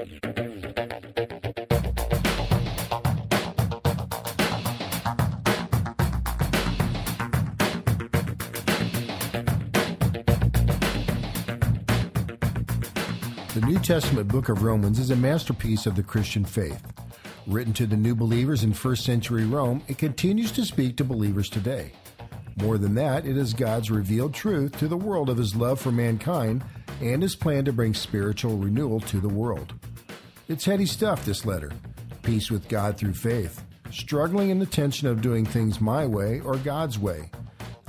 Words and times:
The 0.00 0.06
New 13.66 13.78
Testament 13.80 14.28
book 14.28 14.48
of 14.48 14.62
Romans 14.62 14.98
is 14.98 15.10
a 15.10 15.16
masterpiece 15.16 15.84
of 15.84 15.96
the 15.96 16.02
Christian 16.02 16.46
faith. 16.46 16.82
Written 17.46 17.74
to 17.74 17.86
the 17.86 17.94
new 17.94 18.14
believers 18.14 18.64
in 18.64 18.72
first 18.72 19.04
century 19.04 19.44
Rome, 19.44 19.82
it 19.86 19.98
continues 19.98 20.50
to 20.52 20.64
speak 20.64 20.96
to 20.96 21.04
believers 21.04 21.50
today. 21.50 21.92
More 22.56 22.78
than 22.78 22.94
that, 22.94 23.26
it 23.26 23.36
is 23.36 23.52
God's 23.52 23.90
revealed 23.90 24.32
truth 24.32 24.78
to 24.78 24.88
the 24.88 24.96
world 24.96 25.28
of 25.28 25.36
his 25.36 25.54
love 25.54 25.78
for 25.78 25.92
mankind 25.92 26.64
and 27.02 27.22
his 27.22 27.36
plan 27.36 27.66
to 27.66 27.72
bring 27.72 27.92
spiritual 27.92 28.56
renewal 28.56 29.00
to 29.00 29.20
the 29.20 29.28
world. 29.28 29.74
It's 30.50 30.64
heady 30.64 30.84
stuff, 30.84 31.24
this 31.24 31.46
letter. 31.46 31.70
Peace 32.24 32.50
with 32.50 32.68
God 32.68 32.96
through 32.96 33.12
faith, 33.12 33.62
struggling 33.92 34.50
in 34.50 34.58
the 34.58 34.66
tension 34.66 35.06
of 35.06 35.22
doing 35.22 35.46
things 35.46 35.80
my 35.80 36.04
way 36.04 36.40
or 36.40 36.56
God's 36.56 36.98
way, 36.98 37.30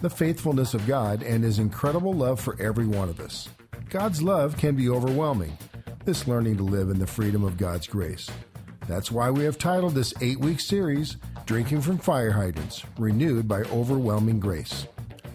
the 0.02 0.12
faithfulness 0.12 0.76
of 0.76 0.86
God, 0.86 1.24
and 1.24 1.44
his 1.44 1.58
incredible 1.58 2.14
love 2.14 2.40
for 2.40 2.55
every 2.62 2.86
one 2.86 3.10
of 3.10 3.20
us. 3.20 3.50
God's 3.90 4.22
love 4.22 4.58
can 4.58 4.76
be 4.76 4.90
overwhelming, 4.90 5.58
this 6.05 6.28
learning 6.28 6.58
to 6.58 6.64
live 6.64 6.92
in 6.92 7.00
the 7.00 7.08
freedom 7.08 7.44
of 7.44 7.58
God's 7.58 7.88
grace. 7.88 8.30
That's 8.88 9.12
why 9.12 9.32
we 9.32 9.44
have 9.44 9.58
titled 9.58 9.96
this 9.96 10.14
eight 10.22 10.38
week 10.40 10.60
series, 10.60 11.18
Drinking 11.48 11.82
from 11.82 11.98
Fire 11.98 12.32
Hydrants 12.32 12.84
Renewed 13.00 13.48
by 13.48 13.62
Overwhelming 13.72 14.40
Grace. 14.40 14.86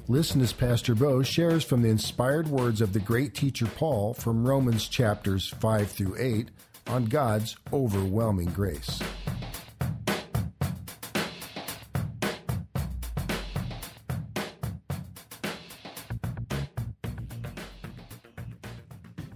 Listen 0.07 0.41
as 0.43 0.53
Pastor 0.53 0.95
Bo 0.95 1.25
shares 1.25 1.65
from 1.65 1.83
the 1.83 1.89
inspired 1.89 2.47
words 2.47 2.81
of 2.81 2.93
the 2.93 3.01
great 3.01 3.35
teacher 3.35 3.67
Paul 3.67 4.15
from 4.15 4.47
Romans 4.47 4.87
chapters 4.87 5.49
5 5.59 5.91
through 5.91 6.15
8 6.17 6.51
on 6.89 7.07
God's 7.07 7.57
overwhelming 7.73 8.51
grace. 8.51 9.01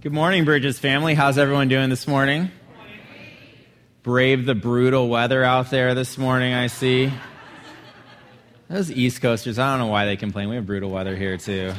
Good 0.01 0.13
morning, 0.13 0.45
Bridges 0.45 0.79
family. 0.79 1.13
How's 1.13 1.37
everyone 1.37 1.67
doing 1.67 1.89
this 1.89 2.07
morning? 2.07 2.49
Brave 4.01 4.47
the 4.47 4.55
brutal 4.55 5.09
weather 5.09 5.43
out 5.43 5.69
there 5.69 5.93
this 5.93 6.17
morning, 6.17 6.53
I 6.55 6.67
see. 6.67 7.13
Those 8.67 8.89
East 8.89 9.21
Coasters, 9.21 9.59
I 9.59 9.71
don't 9.71 9.85
know 9.85 9.91
why 9.91 10.05
they 10.05 10.17
complain. 10.17 10.49
We 10.49 10.55
have 10.55 10.65
brutal 10.65 10.89
weather 10.89 11.15
here, 11.15 11.37
too. 11.37 11.73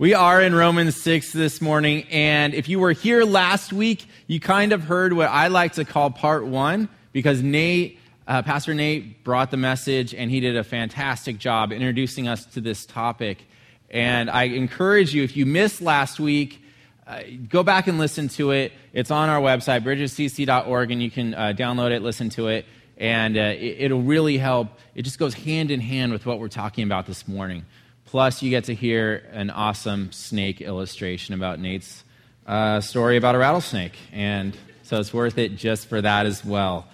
We 0.00 0.14
are 0.14 0.40
in 0.40 0.54
Romans 0.54 0.96
6 0.96 1.34
this 1.34 1.60
morning, 1.60 2.06
and 2.10 2.54
if 2.54 2.70
you 2.70 2.78
were 2.78 2.92
here 2.92 3.22
last 3.22 3.70
week, 3.70 4.06
you 4.26 4.40
kind 4.40 4.72
of 4.72 4.84
heard 4.84 5.12
what 5.12 5.28
I 5.28 5.48
like 5.48 5.74
to 5.74 5.84
call 5.84 6.10
part 6.10 6.46
one, 6.46 6.88
because 7.12 7.42
Nate, 7.42 7.98
uh, 8.26 8.40
Pastor 8.40 8.72
Nate, 8.72 9.22
brought 9.24 9.50
the 9.50 9.58
message, 9.58 10.14
and 10.14 10.30
he 10.30 10.40
did 10.40 10.56
a 10.56 10.64
fantastic 10.64 11.36
job 11.36 11.70
introducing 11.70 12.28
us 12.28 12.46
to 12.46 12.62
this 12.62 12.86
topic. 12.86 13.44
And 13.90 14.30
I 14.30 14.44
encourage 14.44 15.14
you, 15.14 15.22
if 15.22 15.36
you 15.36 15.44
missed 15.44 15.82
last 15.82 16.18
week, 16.18 16.64
uh, 17.06 17.20
go 17.50 17.62
back 17.62 17.86
and 17.86 17.98
listen 17.98 18.28
to 18.28 18.52
it. 18.52 18.72
It's 18.94 19.10
on 19.10 19.28
our 19.28 19.42
website, 19.42 19.84
bridgescc.org, 19.84 20.90
and 20.92 21.02
you 21.02 21.10
can 21.10 21.34
uh, 21.34 21.52
download 21.54 21.90
it, 21.90 22.00
listen 22.00 22.30
to 22.30 22.48
it, 22.48 22.64
and 22.96 23.36
uh, 23.36 23.52
it, 23.58 23.92
will 23.92 24.00
really 24.00 24.38
help. 24.38 24.68
It 24.94 25.02
just 25.02 25.18
goes 25.18 25.34
hand 25.34 25.70
in 25.70 25.80
hand 25.80 26.10
with 26.10 26.24
what 26.24 26.40
we're 26.40 26.48
talking 26.48 26.84
about 26.84 27.04
this 27.04 27.28
morning. 27.28 27.66
Plus, 28.10 28.42
you 28.42 28.50
get 28.50 28.64
to 28.64 28.74
hear 28.74 29.24
an 29.30 29.50
awesome 29.50 30.10
snake 30.10 30.60
illustration 30.60 31.32
about 31.32 31.60
Nate's 31.60 32.02
uh, 32.44 32.80
story 32.80 33.16
about 33.16 33.36
a 33.36 33.38
rattlesnake. 33.38 33.96
And 34.12 34.58
so 34.82 34.98
it's 34.98 35.14
worth 35.14 35.38
it 35.38 35.54
just 35.54 35.86
for 35.86 36.00
that 36.00 36.26
as 36.26 36.44
well. 36.44 36.88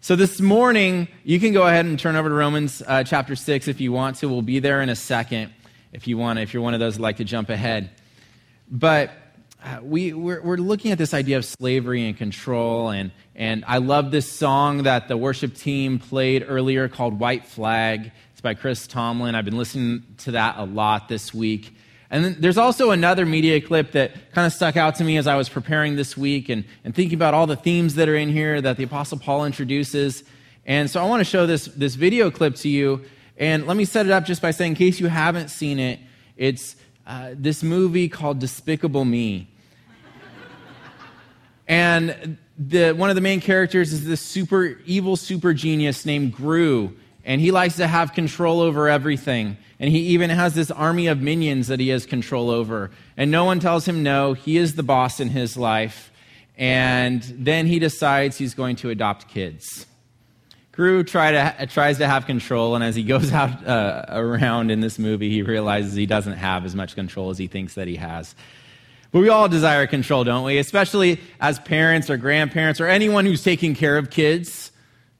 So 0.00 0.14
this 0.14 0.40
morning, 0.40 1.08
you 1.24 1.40
can 1.40 1.52
go 1.52 1.66
ahead 1.66 1.86
and 1.86 1.98
turn 1.98 2.14
over 2.14 2.28
to 2.28 2.34
Romans 2.36 2.80
uh, 2.86 3.02
chapter 3.02 3.34
6 3.34 3.66
if 3.66 3.80
you 3.80 3.90
want 3.90 4.18
to. 4.18 4.28
We'll 4.28 4.42
be 4.42 4.60
there 4.60 4.80
in 4.80 4.90
a 4.90 4.94
second 4.94 5.52
if 5.92 6.06
you 6.06 6.16
want, 6.16 6.38
if 6.38 6.54
you're 6.54 6.62
one 6.62 6.72
of 6.72 6.78
those 6.78 6.94
that 6.94 7.02
like 7.02 7.16
to 7.16 7.24
jump 7.24 7.50
ahead. 7.50 7.90
But 8.70 9.10
uh, 9.64 9.80
we, 9.82 10.12
we're, 10.12 10.40
we're, 10.40 10.56
looking 10.56 10.92
at 10.92 10.98
this 10.98 11.14
idea 11.14 11.36
of 11.36 11.44
slavery 11.44 12.06
and 12.06 12.16
control, 12.16 12.90
and, 12.90 13.10
and 13.34 13.64
I 13.66 13.78
love 13.78 14.12
this 14.12 14.30
song 14.30 14.84
that 14.84 15.08
the 15.08 15.16
worship 15.16 15.56
team 15.56 15.98
played 15.98 16.46
earlier 16.46 16.88
called 16.88 17.18
White 17.18 17.44
Flag. 17.44 18.12
It's 18.38 18.40
by 18.40 18.54
Chris 18.54 18.86
Tomlin. 18.86 19.34
I've 19.34 19.44
been 19.44 19.58
listening 19.58 20.04
to 20.18 20.30
that 20.30 20.58
a 20.58 20.64
lot 20.64 21.08
this 21.08 21.34
week. 21.34 21.74
And 22.08 22.24
then 22.24 22.36
there's 22.38 22.56
also 22.56 22.92
another 22.92 23.26
media 23.26 23.60
clip 23.60 23.90
that 23.92 24.30
kind 24.30 24.46
of 24.46 24.52
stuck 24.52 24.76
out 24.76 24.94
to 24.98 25.04
me 25.04 25.16
as 25.16 25.26
I 25.26 25.34
was 25.34 25.48
preparing 25.48 25.96
this 25.96 26.16
week 26.16 26.48
and, 26.48 26.64
and 26.84 26.94
thinking 26.94 27.16
about 27.18 27.34
all 27.34 27.48
the 27.48 27.56
themes 27.56 27.96
that 27.96 28.08
are 28.08 28.14
in 28.14 28.28
here 28.28 28.60
that 28.60 28.76
the 28.76 28.84
Apostle 28.84 29.18
Paul 29.18 29.44
introduces. 29.44 30.22
And 30.66 30.88
so 30.88 31.02
I 31.02 31.08
want 31.08 31.18
to 31.18 31.24
show 31.24 31.48
this, 31.48 31.64
this 31.64 31.96
video 31.96 32.30
clip 32.30 32.54
to 32.58 32.68
you 32.68 33.04
and 33.38 33.66
let 33.66 33.76
me 33.76 33.84
set 33.84 34.06
it 34.06 34.12
up 34.12 34.24
just 34.24 34.40
by 34.40 34.52
saying, 34.52 34.70
in 34.70 34.76
case 34.76 35.00
you 35.00 35.08
haven't 35.08 35.48
seen 35.48 35.80
it, 35.80 35.98
it's 36.36 36.76
uh, 37.08 37.30
this 37.34 37.64
movie 37.64 38.08
called 38.08 38.38
Despicable 38.38 39.04
Me. 39.04 39.48
and 41.66 42.38
the, 42.56 42.92
one 42.92 43.10
of 43.10 43.16
the 43.16 43.20
main 43.20 43.40
characters 43.40 43.92
is 43.92 44.06
this 44.06 44.20
super 44.20 44.78
evil 44.86 45.16
super 45.16 45.52
genius 45.52 46.06
named 46.06 46.34
Gru, 46.34 46.94
and 47.28 47.42
he 47.42 47.50
likes 47.50 47.76
to 47.76 47.86
have 47.86 48.14
control 48.14 48.62
over 48.62 48.88
everything. 48.88 49.58
And 49.78 49.90
he 49.90 49.98
even 49.98 50.30
has 50.30 50.54
this 50.54 50.70
army 50.70 51.08
of 51.08 51.20
minions 51.20 51.68
that 51.68 51.78
he 51.78 51.90
has 51.90 52.06
control 52.06 52.48
over. 52.48 52.90
And 53.18 53.30
no 53.30 53.44
one 53.44 53.60
tells 53.60 53.86
him 53.86 54.02
no. 54.02 54.32
He 54.32 54.56
is 54.56 54.76
the 54.76 54.82
boss 54.82 55.20
in 55.20 55.28
his 55.28 55.54
life. 55.54 56.10
And 56.56 57.22
then 57.22 57.66
he 57.66 57.78
decides 57.78 58.38
he's 58.38 58.54
going 58.54 58.76
to 58.76 58.88
adopt 58.88 59.28
kids. 59.28 59.84
Gru 60.72 61.04
try 61.04 61.32
to, 61.32 61.66
tries 61.66 61.98
to 61.98 62.06
have 62.06 62.24
control, 62.24 62.74
and 62.74 62.82
as 62.82 62.96
he 62.96 63.02
goes 63.02 63.30
out 63.34 63.66
uh, 63.66 64.06
around 64.08 64.70
in 64.70 64.80
this 64.80 64.98
movie, 64.98 65.28
he 65.28 65.42
realizes 65.42 65.92
he 65.92 66.06
doesn't 66.06 66.38
have 66.38 66.64
as 66.64 66.74
much 66.74 66.94
control 66.94 67.28
as 67.28 67.36
he 67.36 67.46
thinks 67.46 67.74
that 67.74 67.88
he 67.88 67.96
has. 67.96 68.34
But 69.12 69.20
we 69.20 69.28
all 69.28 69.50
desire 69.50 69.86
control, 69.86 70.24
don't 70.24 70.44
we? 70.44 70.56
Especially 70.56 71.20
as 71.40 71.58
parents 71.58 72.08
or 72.08 72.16
grandparents 72.16 72.80
or 72.80 72.86
anyone 72.86 73.26
who's 73.26 73.44
taking 73.44 73.74
care 73.74 73.98
of 73.98 74.08
kids. 74.08 74.72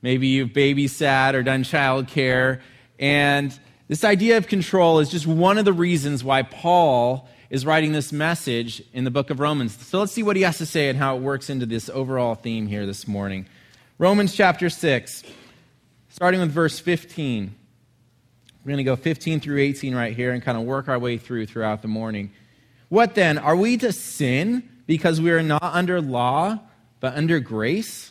Maybe 0.02 0.28
you've 0.28 0.50
babysat 0.50 1.34
or 1.34 1.42
done 1.42 1.64
childcare. 1.64 2.60
And 2.98 3.58
this 3.88 4.04
idea 4.04 4.36
of 4.36 4.46
control 4.46 5.00
is 5.00 5.10
just 5.10 5.26
one 5.26 5.58
of 5.58 5.64
the 5.64 5.72
reasons 5.72 6.22
why 6.22 6.42
Paul 6.42 7.28
is 7.50 7.64
writing 7.64 7.92
this 7.92 8.12
message 8.12 8.82
in 8.92 9.04
the 9.04 9.10
book 9.10 9.30
of 9.30 9.40
Romans. 9.40 9.76
So 9.86 9.98
let's 9.98 10.12
see 10.12 10.22
what 10.22 10.36
he 10.36 10.42
has 10.42 10.58
to 10.58 10.66
say 10.66 10.88
and 10.88 10.98
how 10.98 11.16
it 11.16 11.22
works 11.22 11.48
into 11.50 11.66
this 11.66 11.88
overall 11.88 12.34
theme 12.34 12.66
here 12.66 12.86
this 12.86 13.08
morning. 13.08 13.46
Romans 13.98 14.34
chapter 14.34 14.68
6 14.68 15.24
starting 16.18 16.40
with 16.40 16.50
verse 16.50 16.80
15. 16.80 17.54
We're 18.64 18.68
going 18.68 18.78
to 18.78 18.82
go 18.84 18.96
15 18.96 19.40
through 19.40 19.60
18 19.60 19.94
right 19.94 20.16
here 20.16 20.32
and 20.32 20.42
kind 20.42 20.58
of 20.58 20.64
work 20.64 20.88
our 20.88 20.98
way 20.98 21.16
through 21.16 21.46
throughout 21.46 21.80
the 21.80 21.88
morning. 21.88 22.32
What 22.88 23.14
then? 23.14 23.38
Are 23.38 23.54
we 23.54 23.76
to 23.78 23.92
sin 23.92 24.68
because 24.86 25.20
we 25.20 25.30
are 25.30 25.42
not 25.42 25.62
under 25.62 26.00
law, 26.00 26.58
but 27.00 27.14
under 27.14 27.38
grace? 27.38 28.10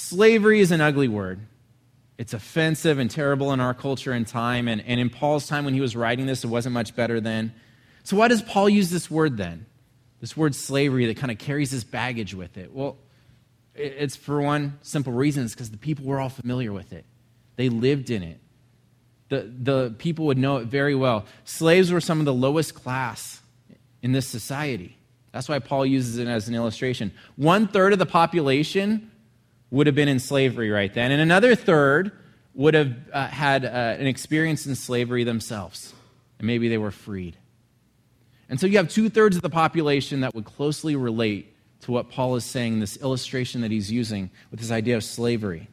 slavery 0.00 0.60
is 0.60 0.70
an 0.70 0.80
ugly 0.80 1.08
word. 1.08 1.40
It's 2.18 2.34
offensive 2.34 2.98
and 2.98 3.10
terrible 3.10 3.52
in 3.52 3.60
our 3.60 3.74
culture 3.74 4.12
and 4.12 4.26
time. 4.26 4.68
And, 4.68 4.82
and 4.86 5.00
in 5.00 5.10
Paul's 5.10 5.46
time 5.46 5.64
when 5.64 5.74
he 5.74 5.80
was 5.80 5.94
writing 5.94 6.26
this, 6.26 6.44
it 6.44 6.48
wasn't 6.48 6.74
much 6.74 6.94
better 6.94 7.20
then. 7.20 7.54
So, 8.02 8.16
why 8.16 8.28
does 8.28 8.42
Paul 8.42 8.68
use 8.68 8.90
this 8.90 9.10
word 9.10 9.36
then? 9.36 9.66
This 10.20 10.36
word 10.36 10.54
slavery 10.54 11.06
that 11.06 11.16
kind 11.16 11.30
of 11.30 11.38
carries 11.38 11.70
this 11.70 11.84
baggage 11.84 12.34
with 12.34 12.58
it? 12.58 12.72
Well, 12.72 12.96
it's 13.74 14.16
for 14.16 14.40
one 14.40 14.78
simple 14.82 15.12
reason 15.12 15.44
it's 15.44 15.54
because 15.54 15.70
the 15.70 15.78
people 15.78 16.04
were 16.04 16.20
all 16.20 16.28
familiar 16.28 16.72
with 16.72 16.92
it. 16.92 17.04
They 17.56 17.68
lived 17.68 18.10
in 18.10 18.22
it. 18.22 18.40
The, 19.28 19.50
the 19.62 19.94
people 19.98 20.26
would 20.26 20.38
know 20.38 20.58
it 20.58 20.66
very 20.66 20.94
well. 20.94 21.24
Slaves 21.44 21.92
were 21.92 22.00
some 22.00 22.18
of 22.18 22.26
the 22.26 22.34
lowest 22.34 22.74
class 22.74 23.40
in 24.02 24.12
this 24.12 24.26
society. 24.26 24.96
That's 25.32 25.48
why 25.48 25.58
Paul 25.60 25.86
uses 25.86 26.18
it 26.18 26.26
as 26.26 26.48
an 26.48 26.54
illustration. 26.54 27.12
One 27.36 27.68
third 27.68 27.92
of 27.92 27.98
the 27.98 28.06
population 28.06 29.10
would 29.70 29.86
have 29.86 29.94
been 29.94 30.08
in 30.08 30.18
slavery 30.18 30.70
right 30.70 30.92
then, 30.92 31.12
and 31.12 31.20
another 31.20 31.54
third 31.54 32.12
would 32.54 32.74
have 32.74 32.96
uh, 33.12 33.26
had 33.28 33.64
uh, 33.64 33.68
an 33.68 34.06
experience 34.06 34.66
in 34.66 34.74
slavery 34.74 35.24
themselves, 35.24 35.94
and 36.38 36.46
maybe 36.46 36.68
they 36.68 36.78
were 36.78 36.90
freed. 36.90 37.36
And 38.48 38.58
so 38.58 38.66
you 38.66 38.78
have 38.78 38.88
two 38.88 39.08
thirds 39.08 39.36
of 39.36 39.42
the 39.42 39.50
population 39.50 40.20
that 40.20 40.34
would 40.34 40.44
closely 40.44 40.96
relate 40.96 41.54
to 41.82 41.92
what 41.92 42.10
Paul 42.10 42.34
is 42.36 42.44
saying, 42.44 42.80
this 42.80 43.00
illustration 43.00 43.60
that 43.60 43.70
he's 43.70 43.90
using 43.90 44.30
with 44.50 44.60
this 44.60 44.70
idea 44.70 44.96
of 44.96 45.04
slavery. 45.04 45.68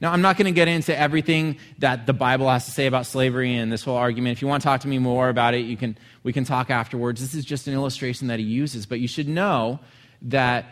Now, 0.00 0.12
I'm 0.12 0.20
not 0.20 0.36
going 0.36 0.46
to 0.46 0.52
get 0.52 0.68
into 0.68 0.96
everything 0.98 1.58
that 1.78 2.06
the 2.06 2.12
Bible 2.12 2.50
has 2.50 2.64
to 2.66 2.72
say 2.72 2.86
about 2.86 3.06
slavery 3.06 3.54
and 3.54 3.72
this 3.72 3.84
whole 3.84 3.96
argument. 3.96 4.36
If 4.36 4.42
you 4.42 4.48
want 4.48 4.60
to 4.62 4.66
talk 4.66 4.80
to 4.80 4.88
me 4.88 4.98
more 4.98 5.28
about 5.28 5.54
it, 5.54 5.60
you 5.60 5.76
can, 5.76 5.96
we 6.24 6.32
can 6.32 6.44
talk 6.44 6.70
afterwards. 6.70 7.20
This 7.20 7.34
is 7.34 7.44
just 7.44 7.68
an 7.68 7.74
illustration 7.74 8.26
that 8.26 8.40
he 8.40 8.44
uses. 8.44 8.84
But 8.84 8.98
you 8.98 9.06
should 9.06 9.28
know 9.28 9.78
that 10.22 10.66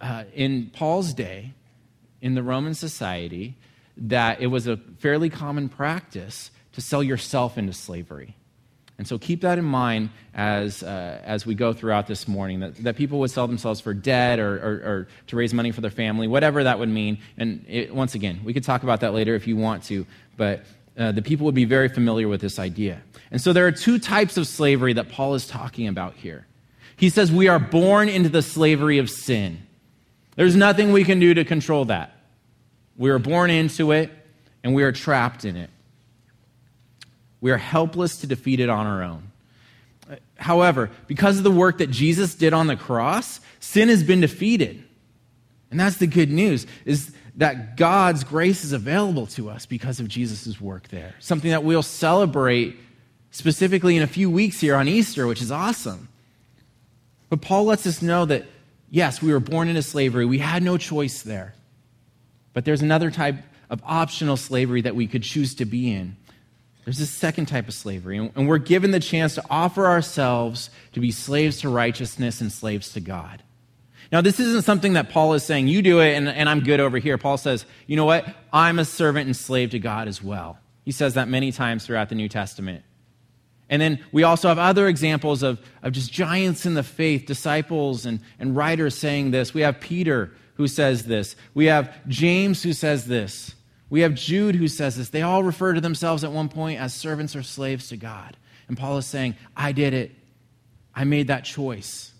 uh, 0.00 0.24
in 0.34 0.70
Paul's 0.72 1.12
day, 1.12 1.52
in 2.20 2.34
the 2.34 2.42
Roman 2.42 2.74
society, 2.74 3.56
that 3.96 4.40
it 4.40 4.48
was 4.48 4.66
a 4.66 4.76
fairly 4.98 5.30
common 5.30 5.68
practice 5.68 6.50
to 6.72 6.80
sell 6.80 7.02
yourself 7.02 7.56
into 7.56 7.72
slavery. 7.72 8.34
And 8.98 9.06
so 9.06 9.18
keep 9.18 9.42
that 9.42 9.58
in 9.58 9.64
mind 9.64 10.10
as, 10.34 10.82
uh, 10.82 11.20
as 11.24 11.44
we 11.44 11.54
go 11.54 11.74
throughout 11.74 12.06
this 12.06 12.26
morning 12.26 12.60
that, 12.60 12.76
that 12.76 12.96
people 12.96 13.18
would 13.20 13.30
sell 13.30 13.46
themselves 13.46 13.80
for 13.80 13.92
debt 13.92 14.38
or, 14.38 14.54
or, 14.56 14.72
or 14.90 15.08
to 15.26 15.36
raise 15.36 15.52
money 15.52 15.70
for 15.70 15.82
their 15.82 15.90
family, 15.90 16.26
whatever 16.26 16.64
that 16.64 16.78
would 16.78 16.88
mean. 16.88 17.18
And 17.36 17.64
it, 17.68 17.94
once 17.94 18.14
again, 18.14 18.40
we 18.42 18.54
could 18.54 18.64
talk 18.64 18.82
about 18.82 19.00
that 19.00 19.12
later 19.12 19.34
if 19.34 19.46
you 19.46 19.56
want 19.56 19.84
to, 19.84 20.06
but 20.38 20.64
uh, 20.96 21.12
the 21.12 21.20
people 21.20 21.44
would 21.44 21.54
be 21.54 21.66
very 21.66 21.90
familiar 21.90 22.26
with 22.26 22.40
this 22.40 22.58
idea. 22.58 23.02
And 23.30 23.40
so 23.40 23.52
there 23.52 23.66
are 23.66 23.72
two 23.72 23.98
types 23.98 24.38
of 24.38 24.46
slavery 24.46 24.94
that 24.94 25.10
Paul 25.10 25.34
is 25.34 25.46
talking 25.46 25.88
about 25.88 26.14
here. 26.14 26.46
He 26.96 27.10
says, 27.10 27.30
We 27.30 27.48
are 27.48 27.58
born 27.58 28.08
into 28.08 28.30
the 28.30 28.40
slavery 28.40 28.96
of 28.96 29.10
sin. 29.10 29.65
There's 30.36 30.54
nothing 30.54 30.92
we 30.92 31.04
can 31.04 31.18
do 31.18 31.34
to 31.34 31.44
control 31.44 31.86
that. 31.86 32.14
We 32.96 33.10
are 33.10 33.18
born 33.18 33.50
into 33.50 33.92
it, 33.92 34.10
and 34.62 34.74
we 34.74 34.82
are 34.82 34.92
trapped 34.92 35.44
in 35.44 35.56
it. 35.56 35.70
We 37.40 37.50
are 37.50 37.58
helpless 37.58 38.18
to 38.18 38.26
defeat 38.26 38.60
it 38.60 38.68
on 38.68 38.86
our 38.86 39.02
own. 39.02 39.32
However, 40.36 40.90
because 41.06 41.38
of 41.38 41.44
the 41.44 41.50
work 41.50 41.78
that 41.78 41.90
Jesus 41.90 42.34
did 42.34 42.52
on 42.52 42.66
the 42.66 42.76
cross, 42.76 43.40
sin 43.60 43.88
has 43.88 44.02
been 44.02 44.20
defeated. 44.20 44.84
And 45.70 45.80
that's 45.80 45.96
the 45.96 46.06
good 46.06 46.30
news 46.30 46.66
is 46.84 47.12
that 47.36 47.76
God's 47.76 48.24
grace 48.24 48.64
is 48.64 48.72
available 48.72 49.26
to 49.28 49.50
us 49.50 49.66
because 49.66 50.00
of 50.00 50.08
Jesus' 50.08 50.60
work 50.60 50.88
there. 50.88 51.14
Something 51.18 51.50
that 51.50 51.64
we'll 51.64 51.82
celebrate 51.82 52.78
specifically 53.30 53.96
in 53.96 54.02
a 54.02 54.06
few 54.06 54.30
weeks 54.30 54.60
here 54.60 54.76
on 54.76 54.88
Easter, 54.88 55.26
which 55.26 55.42
is 55.42 55.50
awesome. 55.50 56.08
But 57.28 57.40
Paul 57.42 57.64
lets 57.64 57.86
us 57.86 58.00
know 58.00 58.24
that 58.26 58.46
yes, 58.96 59.20
we 59.20 59.30
were 59.30 59.40
born 59.40 59.68
into 59.68 59.82
slavery. 59.82 60.24
We 60.24 60.38
had 60.38 60.62
no 60.62 60.78
choice 60.78 61.22
there. 61.22 61.54
But 62.54 62.64
there's 62.64 62.80
another 62.80 63.10
type 63.10 63.36
of 63.68 63.82
optional 63.84 64.38
slavery 64.38 64.80
that 64.80 64.96
we 64.96 65.06
could 65.06 65.22
choose 65.22 65.54
to 65.56 65.66
be 65.66 65.92
in. 65.92 66.16
There's 66.84 66.98
this 66.98 67.10
second 67.10 67.46
type 67.46 67.68
of 67.68 67.74
slavery, 67.74 68.16
and 68.16 68.48
we're 68.48 68.58
given 68.58 68.92
the 68.92 69.00
chance 69.00 69.34
to 69.34 69.44
offer 69.50 69.86
ourselves 69.86 70.70
to 70.92 71.00
be 71.00 71.10
slaves 71.10 71.60
to 71.60 71.68
righteousness 71.68 72.40
and 72.40 72.50
slaves 72.50 72.92
to 72.94 73.00
God. 73.00 73.42
Now, 74.10 74.20
this 74.20 74.40
isn't 74.40 74.62
something 74.62 74.94
that 74.94 75.10
Paul 75.10 75.34
is 75.34 75.42
saying, 75.42 75.68
you 75.68 75.82
do 75.82 75.98
it 76.00 76.14
and, 76.14 76.28
and 76.28 76.48
I'm 76.48 76.60
good 76.60 76.80
over 76.80 76.96
here. 76.96 77.18
Paul 77.18 77.36
says, 77.36 77.66
you 77.88 77.96
know 77.96 78.04
what? 78.04 78.24
I'm 78.52 78.78
a 78.78 78.84
servant 78.84 79.26
and 79.26 79.36
slave 79.36 79.70
to 79.70 79.80
God 79.80 80.06
as 80.06 80.22
well. 80.22 80.58
He 80.84 80.92
says 80.92 81.14
that 81.14 81.26
many 81.26 81.50
times 81.50 81.84
throughout 81.84 82.08
the 82.08 82.14
New 82.14 82.28
Testament. 82.28 82.84
And 83.68 83.82
then 83.82 84.04
we 84.12 84.22
also 84.22 84.48
have 84.48 84.58
other 84.58 84.86
examples 84.86 85.42
of, 85.42 85.60
of 85.82 85.92
just 85.92 86.12
giants 86.12 86.66
in 86.66 86.74
the 86.74 86.82
faith, 86.82 87.26
disciples 87.26 88.06
and, 88.06 88.20
and 88.38 88.54
writers 88.54 88.96
saying 88.96 89.32
this. 89.32 89.52
We 89.52 89.62
have 89.62 89.80
Peter 89.80 90.32
who 90.54 90.68
says 90.68 91.04
this. 91.04 91.36
We 91.52 91.66
have 91.66 91.92
James 92.06 92.62
who 92.62 92.72
says 92.72 93.06
this. 93.06 93.54
We 93.90 94.00
have 94.00 94.14
Jude 94.14 94.56
who 94.56 94.68
says 94.68 94.96
this. 94.96 95.10
They 95.10 95.22
all 95.22 95.42
refer 95.42 95.72
to 95.72 95.80
themselves 95.80 96.24
at 96.24 96.32
one 96.32 96.48
point 96.48 96.80
as 96.80 96.94
servants 96.94 97.36
or 97.36 97.42
slaves 97.42 97.88
to 97.88 97.96
God. 97.96 98.36
And 98.68 98.76
Paul 98.76 98.98
is 98.98 99.06
saying, 99.06 99.36
I 99.56 99.72
did 99.72 99.94
it. 99.94 100.12
I 100.94 101.04
made 101.04 101.28
that 101.28 101.44
choice. 101.44 102.12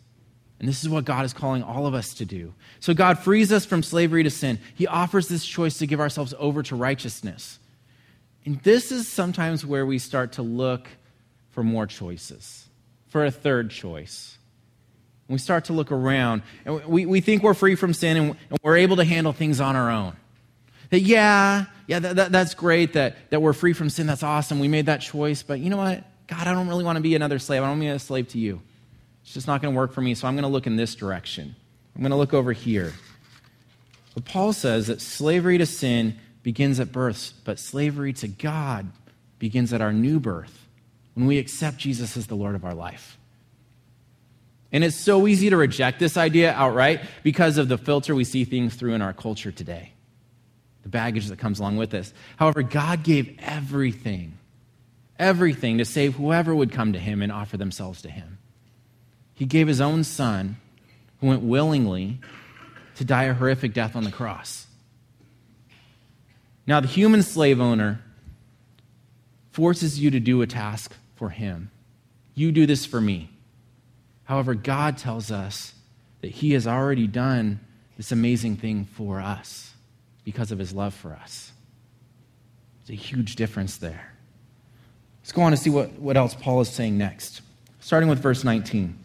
And 0.58 0.68
this 0.68 0.82
is 0.82 0.88
what 0.88 1.04
God 1.04 1.24
is 1.24 1.32
calling 1.32 1.62
all 1.62 1.86
of 1.86 1.94
us 1.94 2.14
to 2.14 2.24
do. 2.24 2.54
So 2.80 2.94
God 2.94 3.18
frees 3.18 3.52
us 3.52 3.66
from 3.66 3.82
slavery 3.82 4.22
to 4.22 4.30
sin. 4.30 4.58
He 4.74 4.86
offers 4.86 5.28
this 5.28 5.44
choice 5.44 5.78
to 5.78 5.86
give 5.86 6.00
ourselves 6.00 6.34
over 6.38 6.62
to 6.64 6.76
righteousness. 6.76 7.58
And 8.44 8.60
this 8.62 8.92
is 8.92 9.08
sometimes 9.08 9.66
where 9.66 9.84
we 9.84 9.98
start 9.98 10.32
to 10.32 10.42
look 10.42 10.88
for 11.56 11.64
more 11.64 11.86
choices, 11.86 12.68
for 13.08 13.24
a 13.24 13.30
third 13.30 13.70
choice. 13.70 14.36
we 15.26 15.38
start 15.38 15.64
to 15.64 15.72
look 15.72 15.90
around, 15.90 16.42
and 16.66 16.84
we, 16.84 17.06
we 17.06 17.22
think 17.22 17.42
we're 17.42 17.54
free 17.54 17.76
from 17.76 17.94
sin 17.94 18.16
and 18.18 18.36
we're 18.62 18.76
able 18.76 18.96
to 18.96 19.04
handle 19.04 19.32
things 19.32 19.58
on 19.58 19.74
our 19.74 19.90
own. 19.90 20.14
That, 20.90 21.00
yeah, 21.00 21.64
yeah, 21.86 21.98
that, 21.98 22.16
that, 22.16 22.30
that's 22.30 22.52
great 22.52 22.92
that, 22.92 23.16
that 23.30 23.40
we're 23.40 23.54
free 23.54 23.72
from 23.72 23.88
sin. 23.88 24.06
That's 24.06 24.22
awesome. 24.22 24.60
We 24.60 24.68
made 24.68 24.84
that 24.84 25.00
choice. 25.00 25.42
But 25.42 25.60
you 25.60 25.70
know 25.70 25.78
what? 25.78 26.04
God, 26.26 26.46
I 26.46 26.52
don't 26.52 26.68
really 26.68 26.84
want 26.84 26.96
to 26.96 27.02
be 27.02 27.14
another 27.14 27.38
slave. 27.38 27.62
I 27.62 27.68
don't 27.68 27.78
want 27.78 27.80
to 27.80 27.86
be 27.86 27.96
a 27.96 27.98
slave 27.98 28.28
to 28.28 28.38
you. 28.38 28.60
It's 29.22 29.32
just 29.32 29.46
not 29.46 29.62
going 29.62 29.72
to 29.72 29.78
work 29.78 29.94
for 29.94 30.02
me. 30.02 30.14
So 30.14 30.28
I'm 30.28 30.34
going 30.34 30.42
to 30.42 30.48
look 30.48 30.66
in 30.66 30.76
this 30.76 30.94
direction. 30.94 31.56
I'm 31.94 32.02
going 32.02 32.10
to 32.10 32.18
look 32.18 32.34
over 32.34 32.52
here. 32.52 32.92
But 34.12 34.26
Paul 34.26 34.52
says 34.52 34.88
that 34.88 35.00
slavery 35.00 35.56
to 35.56 35.64
sin 35.64 36.18
begins 36.42 36.80
at 36.80 36.92
birth, 36.92 37.32
but 37.44 37.58
slavery 37.58 38.12
to 38.12 38.28
God 38.28 38.88
begins 39.38 39.72
at 39.72 39.80
our 39.80 39.94
new 39.94 40.20
birth 40.20 40.65
when 41.16 41.26
we 41.26 41.38
accept 41.38 41.78
Jesus 41.78 42.16
as 42.16 42.26
the 42.26 42.36
Lord 42.36 42.54
of 42.54 42.64
our 42.64 42.74
life. 42.74 43.16
And 44.70 44.84
it's 44.84 44.96
so 44.96 45.26
easy 45.26 45.48
to 45.48 45.56
reject 45.56 45.98
this 45.98 46.18
idea 46.18 46.52
outright 46.52 47.00
because 47.22 47.56
of 47.56 47.68
the 47.68 47.78
filter 47.78 48.14
we 48.14 48.24
see 48.24 48.44
things 48.44 48.74
through 48.74 48.92
in 48.92 49.02
our 49.02 49.14
culture 49.14 49.50
today 49.50 49.92
the 50.82 50.90
baggage 50.90 51.26
that 51.26 51.38
comes 51.40 51.58
along 51.58 51.76
with 51.78 51.90
this. 51.90 52.14
However, 52.36 52.62
God 52.62 53.02
gave 53.02 53.34
everything, 53.40 54.38
everything 55.18 55.78
to 55.78 55.84
save 55.84 56.14
whoever 56.14 56.54
would 56.54 56.70
come 56.70 56.92
to 56.92 57.00
him 57.00 57.22
and 57.22 57.32
offer 57.32 57.56
themselves 57.56 58.02
to 58.02 58.08
him. 58.08 58.38
He 59.34 59.46
gave 59.46 59.66
his 59.66 59.80
own 59.80 60.04
son, 60.04 60.58
who 61.20 61.26
went 61.26 61.42
willingly 61.42 62.20
to 62.94 63.04
die 63.04 63.24
a 63.24 63.34
horrific 63.34 63.72
death 63.72 63.96
on 63.96 64.04
the 64.04 64.12
cross. 64.12 64.68
Now, 66.68 66.78
the 66.78 66.86
human 66.86 67.24
slave 67.24 67.60
owner 67.60 68.00
forces 69.50 69.98
you 69.98 70.12
to 70.12 70.20
do 70.20 70.40
a 70.40 70.46
task 70.46 70.94
for 71.16 71.30
him. 71.30 71.70
You 72.34 72.52
do 72.52 72.66
this 72.66 72.86
for 72.86 73.00
me. 73.00 73.30
However, 74.24 74.54
God 74.54 74.98
tells 74.98 75.30
us 75.30 75.74
that 76.20 76.30
he 76.30 76.52
has 76.52 76.66
already 76.66 77.06
done 77.06 77.60
this 77.96 78.12
amazing 78.12 78.56
thing 78.56 78.84
for 78.84 79.20
us 79.20 79.72
because 80.24 80.52
of 80.52 80.58
his 80.58 80.72
love 80.72 80.94
for 80.94 81.12
us. 81.12 81.52
There's 82.86 82.98
a 82.98 83.02
huge 83.02 83.36
difference 83.36 83.78
there. 83.78 84.12
Let's 85.22 85.32
go 85.32 85.42
on 85.42 85.52
to 85.52 85.56
see 85.56 85.70
what, 85.70 85.92
what 85.94 86.16
else 86.16 86.34
Paul 86.34 86.60
is 86.60 86.68
saying 86.68 86.96
next. 86.98 87.40
Starting 87.80 88.08
with 88.08 88.20
verse 88.20 88.44
19. 88.44 88.96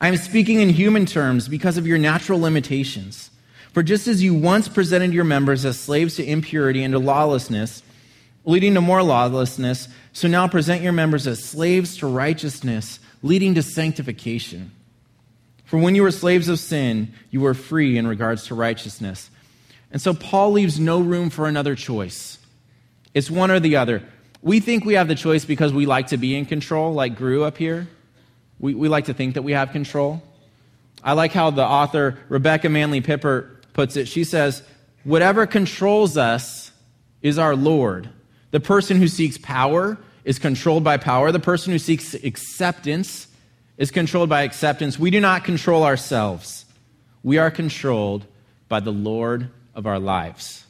I 0.00 0.08
am 0.08 0.16
speaking 0.16 0.60
in 0.60 0.70
human 0.70 1.06
terms 1.06 1.48
because 1.48 1.76
of 1.76 1.86
your 1.86 1.98
natural 1.98 2.40
limitations. 2.40 3.30
For 3.72 3.82
just 3.82 4.06
as 4.08 4.22
you 4.22 4.34
once 4.34 4.68
presented 4.68 5.12
your 5.12 5.24
members 5.24 5.64
as 5.64 5.78
slaves 5.78 6.16
to 6.16 6.24
impurity 6.24 6.82
and 6.82 6.92
to 6.92 6.98
lawlessness, 6.98 7.82
leading 8.44 8.74
to 8.74 8.80
more 8.80 9.02
lawlessness, 9.02 9.88
so 10.12 10.28
now 10.28 10.48
present 10.48 10.82
your 10.82 10.92
members 10.92 11.26
as 11.26 11.44
slaves 11.44 11.96
to 11.98 12.06
righteousness, 12.06 12.98
leading 13.22 13.54
to 13.54 13.62
sanctification. 13.62 14.72
For 15.64 15.78
when 15.78 15.94
you 15.94 16.02
were 16.02 16.10
slaves 16.10 16.48
of 16.48 16.58
sin, 16.58 17.14
you 17.30 17.40
were 17.40 17.54
free 17.54 17.96
in 17.96 18.06
regards 18.06 18.46
to 18.48 18.54
righteousness. 18.54 19.30
And 19.90 20.02
so 20.02 20.12
Paul 20.12 20.52
leaves 20.52 20.78
no 20.78 21.00
room 21.00 21.30
for 21.30 21.46
another 21.46 21.74
choice. 21.74 22.38
It's 23.14 23.30
one 23.30 23.50
or 23.50 23.60
the 23.60 23.76
other. 23.76 24.02
We 24.42 24.60
think 24.60 24.84
we 24.84 24.94
have 24.94 25.08
the 25.08 25.14
choice 25.14 25.44
because 25.44 25.72
we 25.72 25.86
like 25.86 26.08
to 26.08 26.16
be 26.16 26.36
in 26.36 26.46
control, 26.46 26.92
like 26.92 27.16
Gru 27.16 27.44
up 27.44 27.56
here. 27.56 27.88
We, 28.58 28.74
we 28.74 28.88
like 28.88 29.06
to 29.06 29.14
think 29.14 29.34
that 29.34 29.42
we 29.42 29.52
have 29.52 29.70
control. 29.70 30.22
I 31.02 31.12
like 31.12 31.32
how 31.32 31.50
the 31.50 31.64
author 31.64 32.18
Rebecca 32.28 32.68
Manley 32.68 33.00
Pippert 33.00 33.62
puts 33.72 33.96
it. 33.96 34.08
She 34.08 34.24
says, 34.24 34.62
Whatever 35.04 35.46
controls 35.46 36.16
us 36.16 36.70
is 37.22 37.38
our 37.38 37.56
Lord. 37.56 38.08
The 38.52 38.60
person 38.60 38.98
who 38.98 39.08
seeks 39.08 39.38
power 39.38 39.98
is 40.24 40.38
controlled 40.38 40.84
by 40.84 40.98
power. 40.98 41.32
The 41.32 41.40
person 41.40 41.72
who 41.72 41.78
seeks 41.78 42.14
acceptance 42.14 43.26
is 43.76 43.90
controlled 43.90 44.28
by 44.28 44.42
acceptance. 44.42 44.98
We 44.98 45.10
do 45.10 45.20
not 45.20 45.42
control 45.42 45.82
ourselves, 45.82 46.64
we 47.24 47.38
are 47.38 47.50
controlled 47.50 48.26
by 48.68 48.80
the 48.80 48.92
Lord 48.92 49.50
of 49.74 49.86
our 49.86 49.98
lives. 49.98 50.64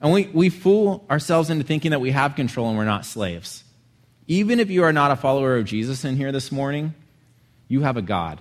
And 0.00 0.12
we, 0.12 0.26
we 0.32 0.48
fool 0.48 1.04
ourselves 1.10 1.50
into 1.50 1.64
thinking 1.64 1.90
that 1.90 2.00
we 2.00 2.12
have 2.12 2.36
control 2.36 2.68
and 2.68 2.78
we're 2.78 2.84
not 2.84 3.04
slaves. 3.04 3.64
Even 4.28 4.60
if 4.60 4.70
you 4.70 4.84
are 4.84 4.92
not 4.92 5.10
a 5.10 5.16
follower 5.16 5.56
of 5.56 5.64
Jesus 5.64 6.04
in 6.04 6.16
here 6.16 6.30
this 6.30 6.52
morning, 6.52 6.94
you 7.66 7.80
have 7.80 7.96
a 7.96 8.02
God. 8.02 8.40